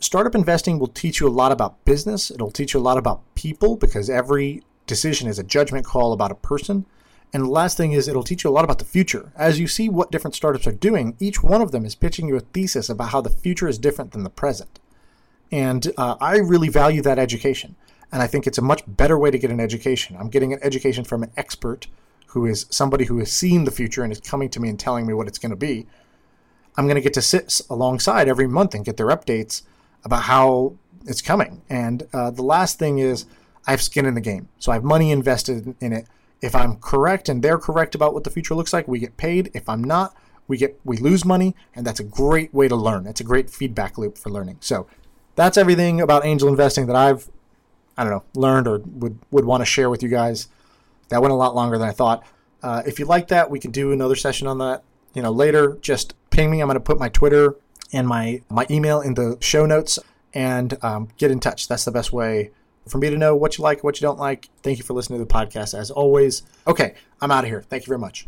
startup 0.00 0.34
investing 0.34 0.78
will 0.78 0.88
teach 0.88 1.20
you 1.20 1.28
a 1.28 1.30
lot 1.30 1.52
about 1.52 1.84
business. 1.84 2.30
It'll 2.30 2.50
teach 2.50 2.74
you 2.74 2.80
a 2.80 2.82
lot 2.82 2.98
about 2.98 3.22
people 3.34 3.76
because 3.76 4.08
every 4.08 4.62
decision 4.86 5.28
is 5.28 5.38
a 5.38 5.44
judgment 5.44 5.86
call 5.86 6.12
about 6.12 6.30
a 6.30 6.36
person. 6.36 6.86
And 7.32 7.44
the 7.44 7.50
last 7.50 7.76
thing 7.76 7.92
is, 7.92 8.08
it'll 8.08 8.22
teach 8.22 8.44
you 8.44 8.50
a 8.50 8.52
lot 8.52 8.64
about 8.64 8.78
the 8.78 8.86
future. 8.86 9.32
As 9.36 9.60
you 9.60 9.68
see 9.68 9.88
what 9.88 10.10
different 10.10 10.34
startups 10.34 10.66
are 10.66 10.72
doing, 10.72 11.14
each 11.18 11.42
one 11.42 11.60
of 11.60 11.72
them 11.72 11.84
is 11.84 11.94
pitching 11.94 12.26
you 12.26 12.36
a 12.36 12.40
thesis 12.40 12.88
about 12.88 13.10
how 13.10 13.20
the 13.20 13.28
future 13.28 13.68
is 13.68 13.78
different 13.78 14.12
than 14.12 14.22
the 14.22 14.30
present. 14.30 14.80
And 15.52 15.92
uh, 15.98 16.16
I 16.20 16.38
really 16.38 16.68
value 16.68 17.02
that 17.02 17.18
education. 17.18 17.76
And 18.10 18.22
I 18.22 18.26
think 18.26 18.46
it's 18.46 18.58
a 18.58 18.62
much 18.62 18.82
better 18.86 19.18
way 19.18 19.30
to 19.30 19.38
get 19.38 19.50
an 19.50 19.60
education. 19.60 20.16
I'm 20.18 20.30
getting 20.30 20.54
an 20.54 20.60
education 20.62 21.04
from 21.04 21.22
an 21.22 21.30
expert 21.36 21.86
who 22.28 22.46
is 22.46 22.66
somebody 22.70 23.04
who 23.06 23.18
has 23.18 23.30
seen 23.30 23.64
the 23.64 23.70
future 23.70 24.02
and 24.02 24.12
is 24.12 24.20
coming 24.20 24.48
to 24.50 24.60
me 24.60 24.70
and 24.70 24.80
telling 24.80 25.06
me 25.06 25.12
what 25.12 25.28
it's 25.28 25.38
going 25.38 25.50
to 25.50 25.56
be. 25.56 25.86
I'm 26.76 26.86
going 26.86 26.96
to 26.96 27.02
get 27.02 27.14
to 27.14 27.22
sit 27.22 27.60
alongside 27.68 28.28
every 28.28 28.46
month 28.46 28.74
and 28.74 28.84
get 28.84 28.96
their 28.96 29.08
updates 29.08 29.62
about 30.04 30.22
how 30.22 30.76
it's 31.06 31.22
coming. 31.22 31.62
And 31.68 32.06
uh, 32.12 32.30
the 32.30 32.42
last 32.42 32.78
thing 32.78 32.98
is 32.98 33.26
I 33.66 33.72
have 33.72 33.82
skin 33.82 34.06
in 34.06 34.14
the 34.14 34.20
game, 34.20 34.48
so 34.58 34.72
I 34.72 34.76
have 34.76 34.84
money 34.84 35.10
invested 35.10 35.74
in 35.80 35.92
it. 35.92 36.06
If 36.40 36.54
I'm 36.54 36.76
correct 36.76 37.28
and 37.28 37.42
they're 37.42 37.58
correct 37.58 37.94
about 37.94 38.14
what 38.14 38.24
the 38.24 38.30
future 38.30 38.54
looks 38.54 38.72
like, 38.72 38.86
we 38.86 38.98
get 38.98 39.16
paid. 39.16 39.50
If 39.54 39.68
I'm 39.68 39.82
not, 39.82 40.14
we 40.46 40.56
get 40.56 40.78
we 40.84 40.96
lose 40.96 41.24
money, 41.24 41.54
and 41.74 41.86
that's 41.86 42.00
a 42.00 42.04
great 42.04 42.54
way 42.54 42.68
to 42.68 42.76
learn. 42.76 43.06
It's 43.06 43.20
a 43.20 43.24
great 43.24 43.50
feedback 43.50 43.98
loop 43.98 44.16
for 44.16 44.30
learning. 44.30 44.58
So 44.60 44.86
that's 45.34 45.56
everything 45.56 46.00
about 46.00 46.24
angel 46.24 46.48
investing 46.48 46.86
that 46.86 46.96
I've 46.96 47.28
I 47.96 48.04
don't 48.04 48.12
know 48.12 48.24
learned 48.34 48.68
or 48.68 48.78
would 48.78 49.18
would 49.30 49.44
want 49.44 49.60
to 49.60 49.66
share 49.66 49.90
with 49.90 50.02
you 50.02 50.08
guys. 50.08 50.48
That 51.08 51.22
went 51.22 51.32
a 51.32 51.36
lot 51.36 51.54
longer 51.54 51.78
than 51.78 51.88
I 51.88 51.92
thought. 51.92 52.24
Uh, 52.62 52.82
if 52.86 52.98
you 52.98 53.04
like 53.04 53.28
that, 53.28 53.50
we 53.50 53.58
can 53.58 53.70
do 53.70 53.92
another 53.92 54.16
session 54.16 54.46
on 54.46 54.58
that. 54.58 54.82
You 55.14 55.22
know, 55.22 55.30
later. 55.30 55.78
Just 55.80 56.14
ping 56.30 56.50
me. 56.50 56.60
I'm 56.60 56.68
going 56.68 56.76
to 56.76 56.80
put 56.80 56.98
my 56.98 57.08
Twitter 57.08 57.56
and 57.92 58.06
my 58.06 58.42
my 58.50 58.66
email 58.70 59.00
in 59.00 59.14
the 59.14 59.36
show 59.40 59.66
notes 59.66 59.98
and 60.34 60.82
um, 60.82 61.08
get 61.16 61.30
in 61.30 61.40
touch. 61.40 61.68
That's 61.68 61.84
the 61.84 61.92
best 61.92 62.12
way 62.12 62.50
for 62.86 62.98
me 62.98 63.10
to 63.10 63.18
know 63.18 63.36
what 63.36 63.58
you 63.58 63.64
like, 63.64 63.84
what 63.84 64.00
you 64.00 64.06
don't 64.06 64.18
like. 64.18 64.48
Thank 64.62 64.78
you 64.78 64.84
for 64.84 64.94
listening 64.94 65.18
to 65.18 65.24
the 65.24 65.32
podcast 65.32 65.78
as 65.78 65.90
always. 65.90 66.42
Okay, 66.66 66.94
I'm 67.20 67.30
out 67.30 67.44
of 67.44 67.50
here. 67.50 67.62
Thank 67.62 67.84
you 67.84 67.90
very 67.90 67.98
much. 67.98 68.26